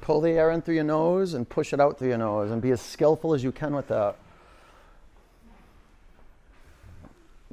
[0.00, 2.60] Pull the air in through your nose and push it out through your nose and
[2.60, 4.16] be as skillful as you can with that.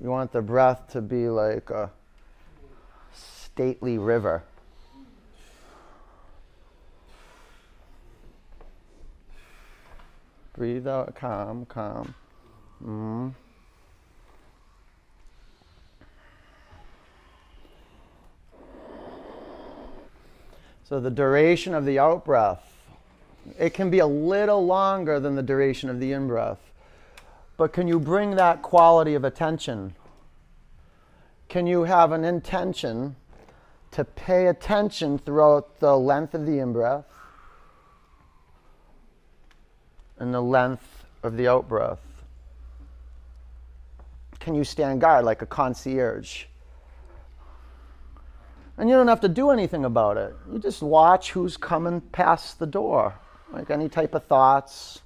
[0.01, 1.91] You want the breath to be like a
[3.13, 4.43] stately river.
[10.55, 12.15] Breathe out, calm, calm.
[12.83, 13.33] Mm.
[20.87, 22.63] So the duration of the out breath,
[23.59, 26.71] it can be a little longer than the duration of the in breath.
[27.57, 29.95] But can you bring that quality of attention?
[31.49, 33.15] Can you have an intention
[33.91, 37.05] to pay attention throughout the length of the in breath?
[40.19, 41.99] and the length of the out breath?
[44.39, 46.45] Can you stand guard like a concierge?
[48.77, 50.35] And you don't have to do anything about it.
[50.51, 53.15] You just watch who's coming past the door.
[53.51, 55.01] Like any type of thoughts.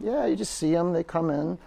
[0.00, 1.58] Yeah, you just see them, they come in.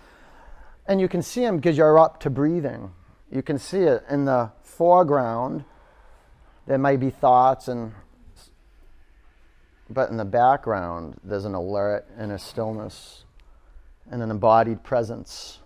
[0.88, 2.92] And you can see them because you're up to breathing.
[3.32, 5.66] You can see it in the foreground.
[6.68, 7.94] There might be thoughts and
[9.90, 13.24] but in the background there's an alert and a stillness
[14.12, 15.60] and an embodied presence.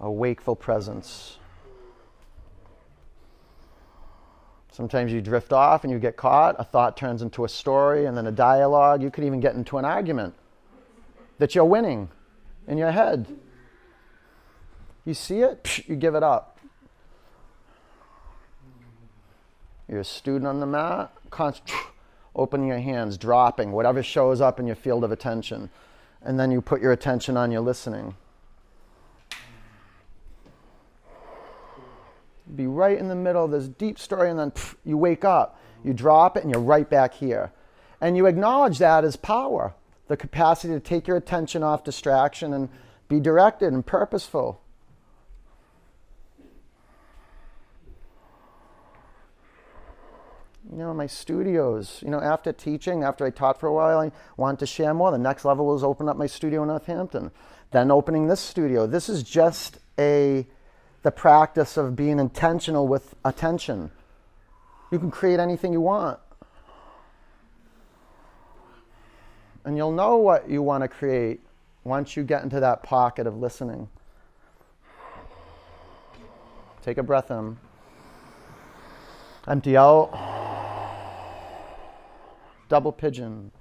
[0.00, 1.38] A wakeful presence.
[4.74, 6.56] Sometimes you drift off and you get caught.
[6.58, 9.04] A thought turns into a story and then a dialogue.
[9.04, 10.34] You could even get into an argument
[11.38, 12.08] that you're winning
[12.66, 13.28] in your head.
[15.04, 16.58] You see it, you give it up.
[19.88, 21.12] You're a student on the mat,
[22.34, 25.70] opening your hands, dropping whatever shows up in your field of attention.
[26.20, 28.16] And then you put your attention on your listening.
[32.54, 35.58] Be right in the middle of this deep story, and then pff, you wake up,
[35.82, 37.52] you drop it, and you're right back here.
[38.00, 39.74] And you acknowledge that as power
[40.08, 42.68] the capacity to take your attention off distraction and
[43.08, 44.60] be directed and purposeful.
[50.70, 54.10] You know, my studios, you know, after teaching, after I taught for a while, I
[54.36, 55.10] wanted to share more.
[55.10, 57.30] The next level was open up my studio in Northampton,
[57.70, 58.86] then opening this studio.
[58.86, 60.46] This is just a
[61.04, 63.90] the practice of being intentional with attention.
[64.90, 66.18] You can create anything you want.
[69.66, 71.40] And you'll know what you want to create
[71.84, 73.88] once you get into that pocket of listening.
[76.82, 77.58] Take a breath in.
[79.46, 80.10] Empty out.
[82.70, 83.52] Double pigeon.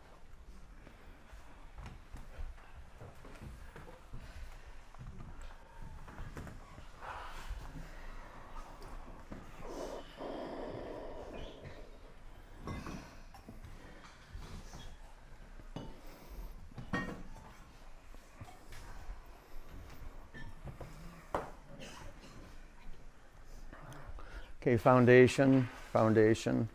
[24.74, 26.68] Okay, foundation, foundation.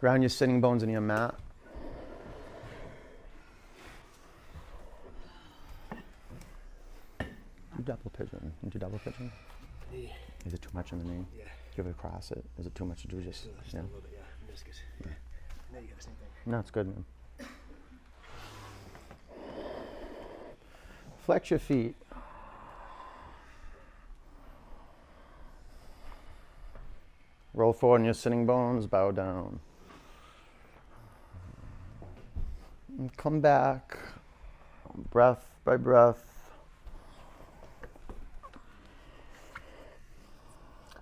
[0.00, 1.34] Ground your sitting bones in your mat.
[7.84, 8.54] Double pigeon.
[8.62, 9.30] You do double pigeon?
[9.92, 10.08] Yeah.
[10.46, 11.26] Is it too much in the knee?
[11.36, 11.44] Yeah.
[11.44, 12.42] Do you ever cross it?
[12.58, 13.44] Is it too much to do just?
[13.62, 13.80] Just, yeah.
[13.80, 14.50] a little bit, yeah.
[14.50, 14.78] Meniscus.
[15.04, 15.12] Yeah.
[15.74, 16.52] Now you got the same thing.
[16.52, 17.04] No, it's good, man.
[21.26, 21.96] Flex your feet.
[27.54, 29.60] Roll forward in your sitting bones, bow down.
[32.98, 33.98] And come back,
[35.10, 36.50] breath by breath.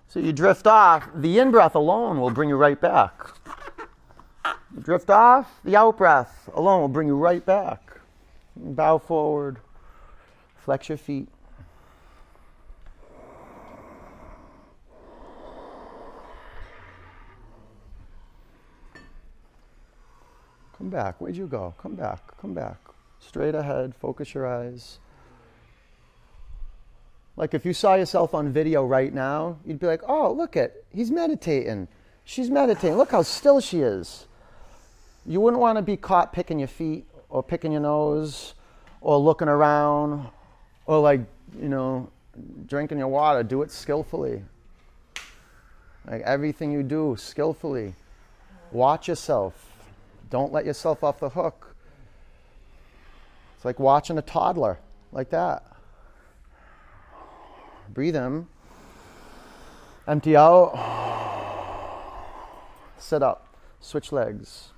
[0.07, 3.13] So you drift off, the in breath alone will bring you right back.
[4.75, 7.97] You drift off, the out breath alone will bring you right back.
[8.57, 9.59] Bow forward,
[10.57, 11.29] flex your feet.
[20.91, 21.19] Back.
[21.19, 21.73] Where'd you go?
[21.81, 22.37] Come back.
[22.39, 22.77] Come back.
[23.19, 23.95] Straight ahead.
[23.95, 24.99] Focus your eyes.
[27.37, 30.75] Like if you saw yourself on video right now, you'd be like, oh, look at,
[30.93, 31.87] he's meditating.
[32.25, 32.97] She's meditating.
[32.97, 34.27] Look how still she is.
[35.25, 38.53] You wouldn't want to be caught picking your feet or picking your nose
[38.99, 40.27] or looking around
[40.85, 41.21] or like,
[41.59, 42.09] you know,
[42.67, 43.43] drinking your water.
[43.43, 44.43] Do it skillfully.
[46.07, 47.95] Like everything you do, skillfully.
[48.71, 49.70] Watch yourself.
[50.31, 51.75] Don't let yourself off the hook.
[53.55, 54.79] It's like watching a toddler,
[55.11, 55.63] like that.
[57.89, 58.47] Breathe in.
[60.07, 60.73] Empty out.
[62.97, 63.53] Sit up.
[63.81, 64.69] Switch legs.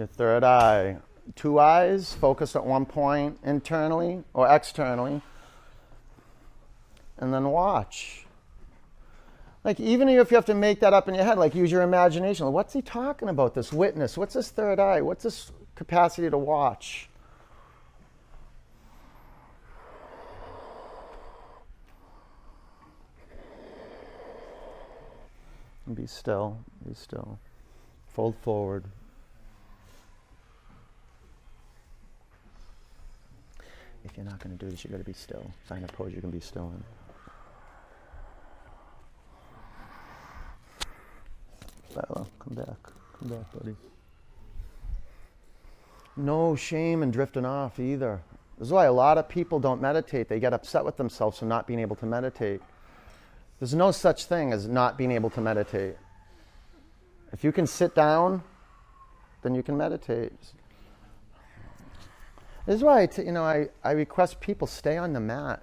[0.00, 0.96] Your third eye.
[1.36, 5.20] Two eyes focused at one point internally or externally.
[7.18, 8.24] And then watch.
[9.62, 11.82] Like, even if you have to make that up in your head, like, use your
[11.82, 12.50] imagination.
[12.50, 13.52] What's he talking about?
[13.52, 14.16] This witness?
[14.16, 15.02] What's this third eye?
[15.02, 17.10] What's this capacity to watch?
[25.84, 26.56] And be still,
[26.88, 27.38] be still.
[28.14, 28.84] Fold forward.
[34.04, 35.50] If you're not going to do this, you got to be still.
[35.66, 36.84] Find a pose you can be still in.
[41.96, 42.78] Lila, come back.
[43.18, 43.76] Come back, buddy.
[46.16, 48.20] No shame in drifting off either.
[48.58, 50.28] This is why a lot of people don't meditate.
[50.28, 52.60] They get upset with themselves for not being able to meditate.
[53.58, 55.96] There's no such thing as not being able to meditate.
[57.32, 58.42] If you can sit down,
[59.42, 60.32] then you can meditate.
[62.66, 65.62] This is why I t- you know I, I request people stay on the mat.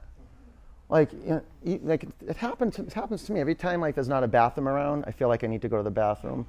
[0.89, 1.41] Like, you know,
[1.83, 5.03] like it happens it happens to me every time like there's not a bathroom around.
[5.05, 6.47] I feel like I need to go to the bathroom.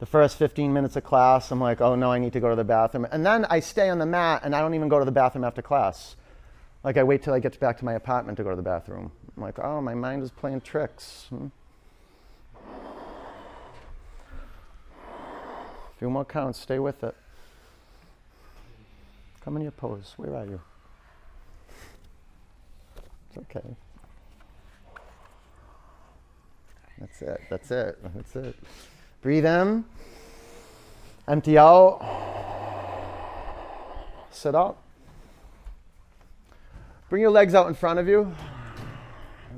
[0.00, 2.56] The first 15 minutes of class, I'm like, oh no, I need to go to
[2.56, 3.06] the bathroom.
[3.10, 5.44] And then I stay on the mat and I don't even go to the bathroom
[5.44, 6.16] after class.
[6.84, 9.12] Like I wait till I get back to my apartment to go to the bathroom.
[9.36, 11.26] I'm like, oh, my mind is playing tricks.
[11.30, 11.46] Hmm?
[15.94, 17.16] A few more counts, stay with it.
[19.46, 20.12] Come in your pose.
[20.16, 20.60] Where are you?
[23.28, 23.76] It's okay.
[26.98, 27.40] That's it.
[27.48, 27.98] That's it.
[28.12, 28.56] That's it.
[29.22, 29.84] Breathe in.
[31.28, 32.00] Empty out.
[34.32, 34.82] Sit up.
[37.08, 38.34] Bring your legs out in front of you.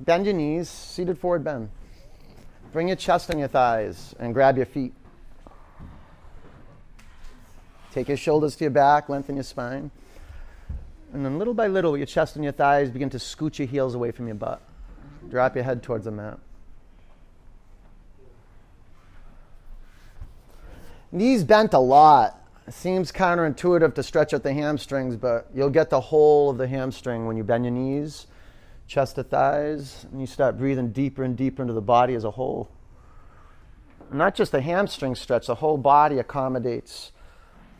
[0.00, 0.68] Bend your knees.
[0.68, 1.70] Seated forward bend.
[2.74, 4.92] Bring your chest on your thighs and grab your feet.
[7.92, 9.90] Take your shoulders to your back, lengthen your spine.
[11.12, 13.94] And then little by little, your chest and your thighs, begin to scoot your heels
[13.94, 14.60] away from your butt.
[15.30, 16.38] Drop your head towards the mat.
[21.10, 22.34] Knees bent a lot.
[22.68, 27.26] Seems counterintuitive to stretch out the hamstrings, but you'll get the whole of the hamstring
[27.26, 28.26] when you bend your knees,
[28.86, 32.30] chest to thighs, and you start breathing deeper and deeper into the body as a
[32.32, 32.68] whole.
[34.12, 37.12] Not just the hamstring stretch, the whole body accommodates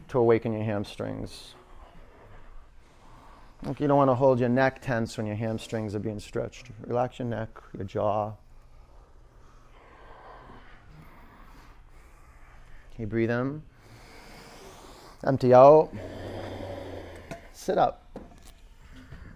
[0.09, 1.55] to awaken your hamstrings.
[3.65, 6.69] Like you don't want to hold your neck tense when your hamstrings are being stretched.
[6.87, 8.33] Relax your neck, your jaw.
[12.95, 13.63] Okay, breathe in.
[15.27, 15.91] Empty out.
[17.53, 18.05] Sit up.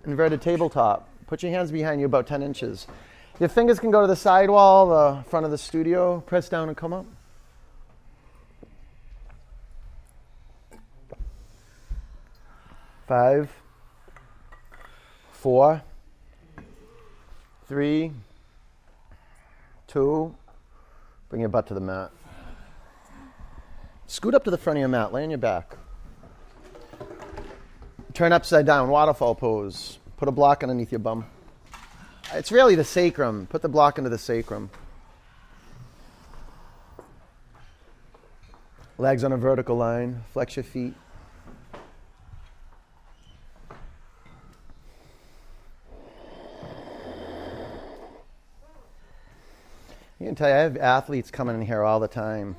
[0.06, 1.08] Inverted tabletop.
[1.26, 2.86] Put your hands behind you about 10 inches.
[3.40, 6.20] Your fingers can go to the sidewall, the front of the studio.
[6.20, 7.06] Press down and come up.
[13.12, 13.52] Five,
[15.32, 15.82] four,
[17.68, 18.10] three,
[19.86, 20.34] two.
[21.28, 22.10] Bring your butt to the mat.
[24.06, 25.76] Scoot up to the front of your mat, lay on your back.
[28.14, 29.98] Turn upside down, waterfall pose.
[30.16, 31.26] Put a block underneath your bum.
[32.32, 33.46] It's really the sacrum.
[33.46, 34.70] Put the block into the sacrum.
[38.96, 40.24] Legs on a vertical line.
[40.32, 40.94] Flex your feet.
[50.32, 52.56] Can tell you, I have athletes coming in here all the time,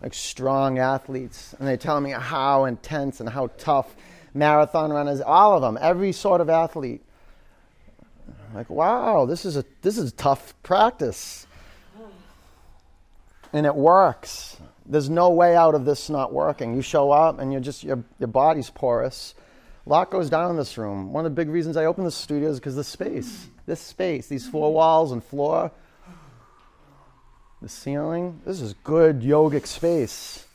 [0.00, 3.96] like strong athletes, and they tell me how intense and how tough
[4.32, 7.02] marathon runners, all of them, every sort of athlete.
[8.28, 11.48] I'm like, wow, this is a this is tough practice,
[13.52, 14.56] and it works.
[14.86, 16.76] There's no way out of this not working.
[16.76, 19.34] You show up, and you're just your your body's porous.
[19.84, 21.12] A lot goes down in this room.
[21.12, 24.28] One of the big reasons I opened the studio is because the space, this space,
[24.28, 25.72] these four walls and floor
[27.64, 28.42] the ceiling.
[28.44, 30.46] This is good yogic space.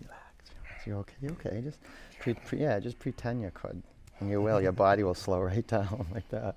[0.00, 0.16] Relax.
[0.86, 1.14] You okay?
[1.20, 1.60] You okay?
[1.62, 1.80] Just
[2.18, 3.82] pre- pre- yeah, just pretend you could,
[4.20, 4.62] and you will.
[4.62, 6.56] Your body will slow right down like that.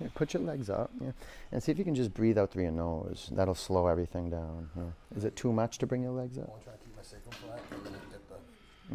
[0.00, 1.12] Yeah, put your legs up, yeah,
[1.52, 3.28] and see if you can just breathe out through your nose.
[3.32, 4.70] That'll slow everything down.
[4.74, 5.16] Yeah.
[5.16, 6.48] Is it too much to bring your legs up?
[6.48, 8.36] want to try to keep my sacrum flat and get the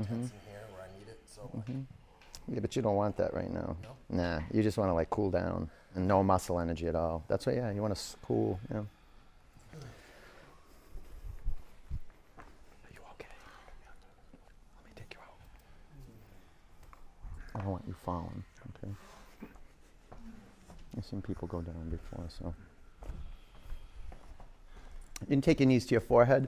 [0.01, 0.19] Mm-hmm.
[0.21, 1.19] tension here where I need it.
[1.25, 1.49] So
[2.47, 3.77] Yeah, but you don't want that right now.
[3.83, 3.95] No?
[4.09, 7.23] Nah, you just want to like cool down and no muscle energy at all.
[7.27, 7.55] That's what.
[7.55, 8.59] Yeah, you want to cool.
[8.71, 8.79] Yeah.
[8.79, 8.83] Are
[12.91, 13.29] you okay?
[14.75, 15.37] Let me take you out.
[17.55, 18.43] I don't want you falling.
[20.97, 22.53] I've seen people go down before, so.
[25.21, 26.47] You can take your knees to your forehead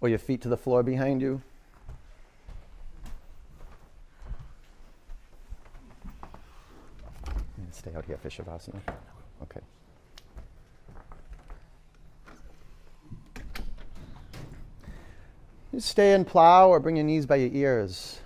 [0.00, 1.42] or your feet to the floor behind you.
[7.56, 8.80] And stay out here for.
[9.42, 9.60] Okay.
[15.72, 18.20] You stay in plow or bring your knees by your ears.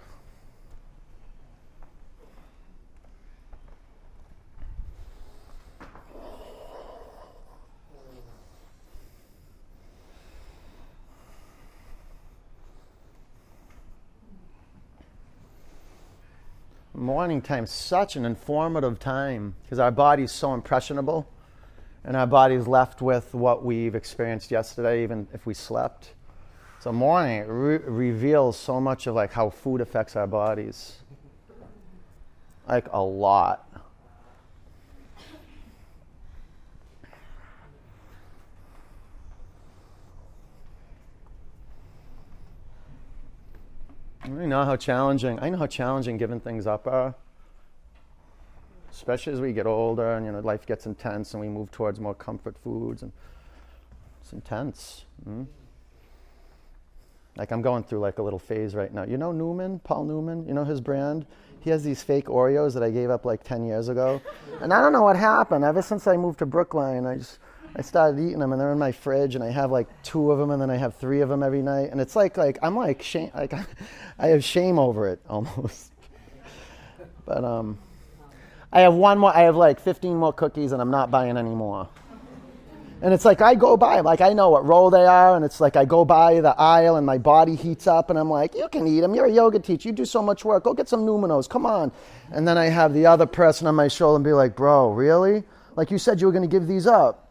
[17.10, 21.28] Morning time such an informative time because our body's so impressionable
[22.04, 26.12] and our body's left with what we've experienced yesterday even if we slept.
[26.78, 30.98] So morning re- reveals so much of like how food affects our bodies.
[32.68, 33.66] Like a lot
[44.38, 45.38] I know how challenging.
[45.40, 47.14] I know how challenging giving things up are,
[48.90, 51.98] especially as we get older and you know life gets intense and we move towards
[51.98, 53.12] more comfort foods and
[54.20, 55.04] it's intense.
[55.28, 55.46] Mm?
[57.36, 59.04] Like I'm going through like a little phase right now.
[59.04, 60.46] You know Newman, Paul Newman.
[60.46, 61.26] You know his brand.
[61.60, 64.22] He has these fake Oreos that I gave up like 10 years ago,
[64.62, 65.62] and I don't know what happened.
[65.62, 67.38] Ever since I moved to Brookline, I just
[67.76, 70.38] I started eating them and they're in my fridge and I have like two of
[70.38, 72.76] them and then I have three of them every night and it's like like I'm
[72.76, 73.52] like shame like
[74.18, 75.92] I have shame over it almost.
[77.24, 77.78] but um
[78.72, 81.54] I have one more I have like 15 more cookies and I'm not buying any
[81.54, 81.88] more.
[83.02, 85.60] And it's like I go by like I know what roll they are and it's
[85.60, 88.68] like I go by the aisle and my body heats up and I'm like you
[88.68, 91.06] can eat them you're a yoga teacher you do so much work go get some
[91.06, 91.92] Newman-O's come on.
[92.32, 95.44] And then I have the other person on my shoulder and be like bro really?
[95.76, 97.29] Like you said you were going to give these up.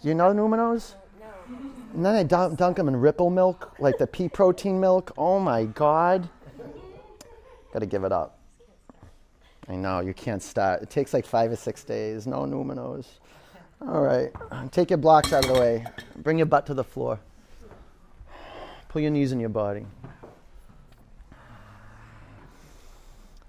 [0.00, 0.94] Do you know Newman-O's?
[1.20, 1.26] No.
[1.94, 5.12] And then I dunk, dunk them in Ripple milk, like the pea protein milk.
[5.18, 6.28] Oh my God.
[7.72, 8.38] Got to give it up.
[9.68, 10.82] I know, you can't start.
[10.82, 12.26] It takes like five or six days.
[12.26, 13.20] No Newman-O's.
[13.82, 14.32] All right.
[14.72, 15.86] Take your blocks out of the way.
[16.16, 17.20] Bring your butt to the floor.
[18.88, 19.86] Pull your knees in your body.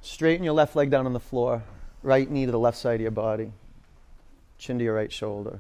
[0.02, 1.64] Straighten your left leg down on the floor.
[2.04, 3.52] Right knee to the left side of your body.
[4.58, 5.60] Chin to your right shoulder.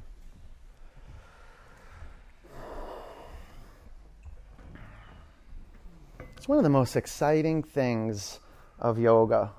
[6.41, 8.39] It's one of the most exciting things
[8.79, 9.51] of yoga.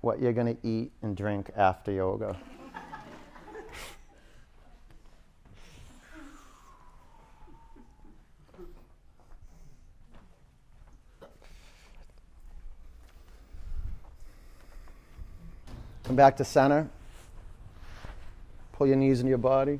[0.00, 2.36] What you're going to eat and drink after yoga.
[16.02, 16.90] Come back to center.
[18.72, 19.78] Pull your knees into your body.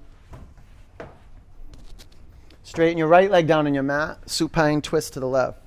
[2.73, 4.31] Straighten your right leg down on your mat.
[4.31, 5.62] Supine twist to the left.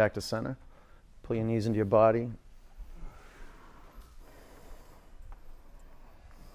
[0.00, 0.56] Back to center.
[1.22, 2.30] Pull your knees into your body.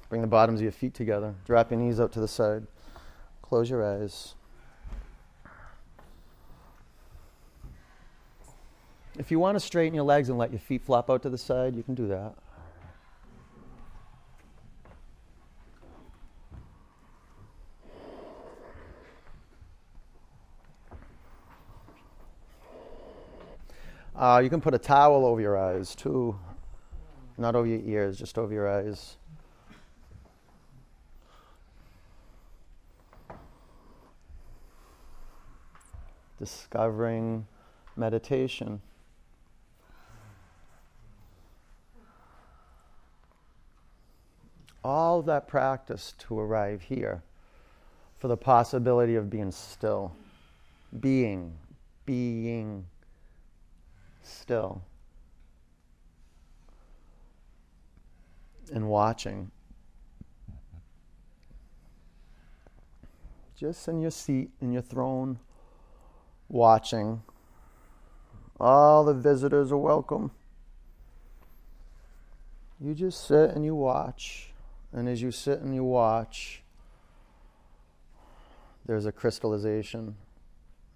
[0.10, 1.36] Bring the bottoms of your feet together.
[1.46, 2.66] Drop your knees out to the side.
[3.44, 4.34] Close your eyes.
[9.20, 11.38] If you want to straighten your legs and let your feet flop out to the
[11.38, 12.34] side, you can do that.
[24.18, 26.40] Uh, you can put a towel over your eyes too,
[27.38, 29.18] not over your ears, just over your eyes.
[36.40, 37.46] Discovering
[37.98, 38.82] meditation.
[44.82, 47.22] All that practice to arrive here
[48.18, 50.14] for the possibility of being still,
[51.02, 51.54] being,
[52.06, 52.86] being
[54.28, 54.84] still
[58.72, 59.52] and watching.
[63.56, 65.40] Just in your seat, in your throne,
[66.50, 67.22] watching.
[68.60, 70.32] All the visitors are welcome.
[72.80, 74.52] You just sit and you watch.
[74.92, 76.64] And as you sit and you watch,
[78.86, 80.16] there's a crystallization.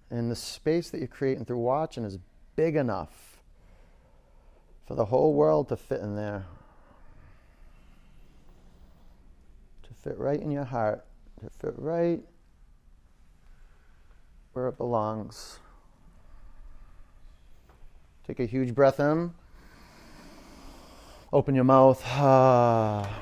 [0.10, 2.18] And the space that you're creating through watching is
[2.60, 3.40] big enough
[4.86, 6.44] for the whole world to fit in there.
[9.84, 11.06] To fit right in your heart,
[11.40, 12.20] to fit right
[14.52, 15.60] where it belongs.
[18.28, 19.34] Take a huge breath in.
[21.32, 22.04] Open your mouth.
[22.08, 23.22] Ah.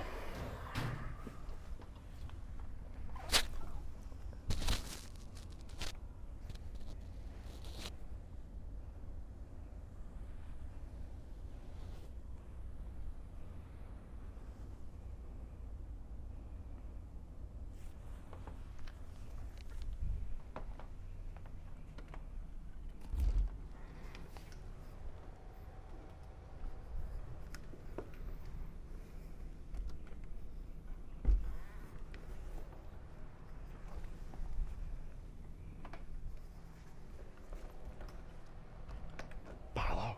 [39.78, 40.16] Paolo,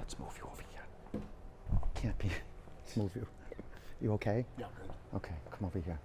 [0.00, 1.22] let's move you over here.
[1.94, 2.26] Can't be.
[2.26, 3.26] Let's move you.
[4.00, 4.44] You okay?
[4.58, 5.16] Yeah, good.
[5.16, 5.98] Okay, come over here.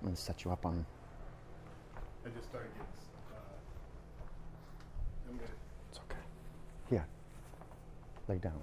[0.00, 0.84] I'm gonna set you up on.
[2.24, 2.86] I just started getting.
[3.32, 3.38] Uh,
[5.28, 5.48] I'm gonna.
[5.90, 6.22] It's okay.
[6.90, 7.06] Here.
[8.28, 8.60] Lay down.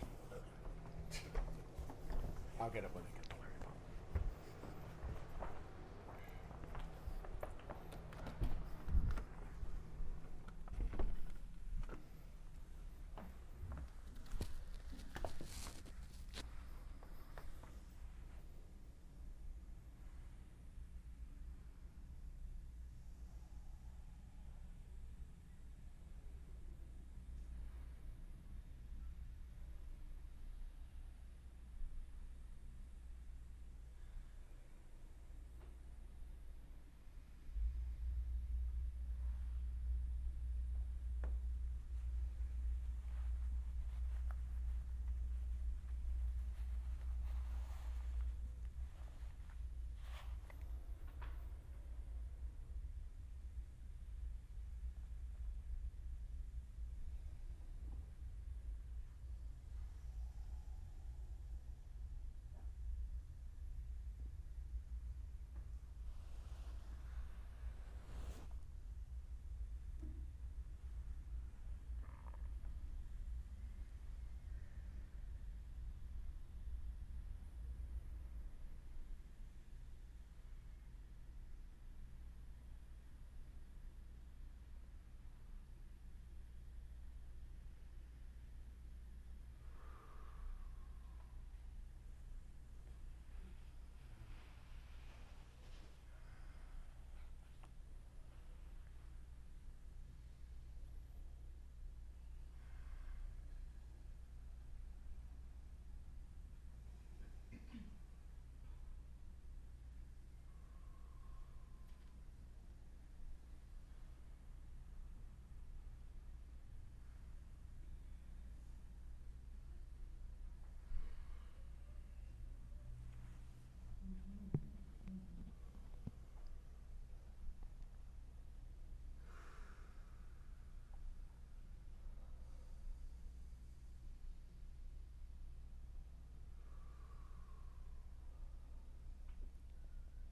[2.62, 3.19] I'll get it when I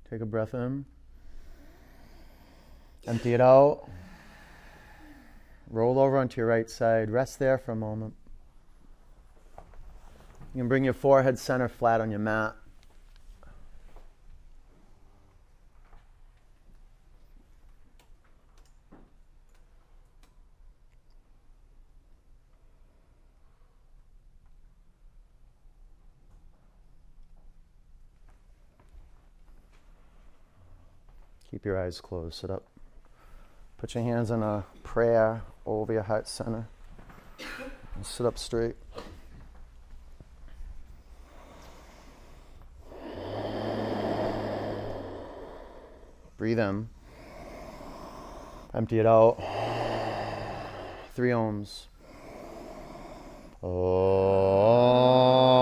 [0.10, 0.86] Take a breath in.
[3.06, 3.90] Empty it out.
[5.70, 7.10] Roll over onto your right side.
[7.10, 8.14] Rest there for a moment.
[10.54, 12.56] You can bring your forehead center flat on your mat.
[31.58, 32.36] Keep your eyes closed.
[32.36, 32.68] Sit up.
[33.80, 36.68] Put your hands in a prayer over your heart center.
[37.96, 38.76] And sit up straight.
[46.38, 46.90] Breathe in.
[48.76, 49.38] Empty it out.
[51.16, 51.88] Three oms.
[53.64, 55.57] Om.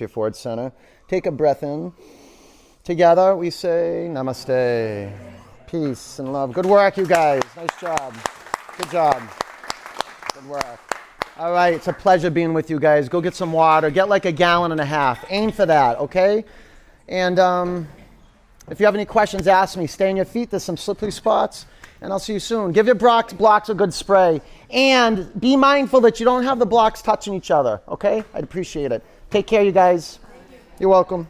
[0.00, 0.72] Your forward center.
[1.08, 1.92] Take a breath in.
[2.84, 5.12] Together we say namaste.
[5.66, 6.52] Peace and love.
[6.52, 7.42] Good work, you guys.
[7.56, 8.14] Nice job.
[8.76, 9.22] Good job.
[10.34, 10.80] Good work.
[11.38, 13.08] All right, it's a pleasure being with you guys.
[13.08, 13.88] Go get some water.
[13.88, 15.24] Get like a gallon and a half.
[15.30, 16.44] Aim for that, okay?
[17.08, 17.88] And um,
[18.68, 19.86] if you have any questions, ask me.
[19.86, 20.50] Stay on your feet.
[20.50, 21.66] There's some slippery spots.
[22.00, 22.72] And I'll see you soon.
[22.72, 24.40] Give your blocks, blocks a good spray.
[24.70, 28.24] And be mindful that you don't have the blocks touching each other, okay?
[28.34, 29.04] I'd appreciate it.
[29.30, 30.18] Take care, you guys.
[30.80, 31.28] You're welcome.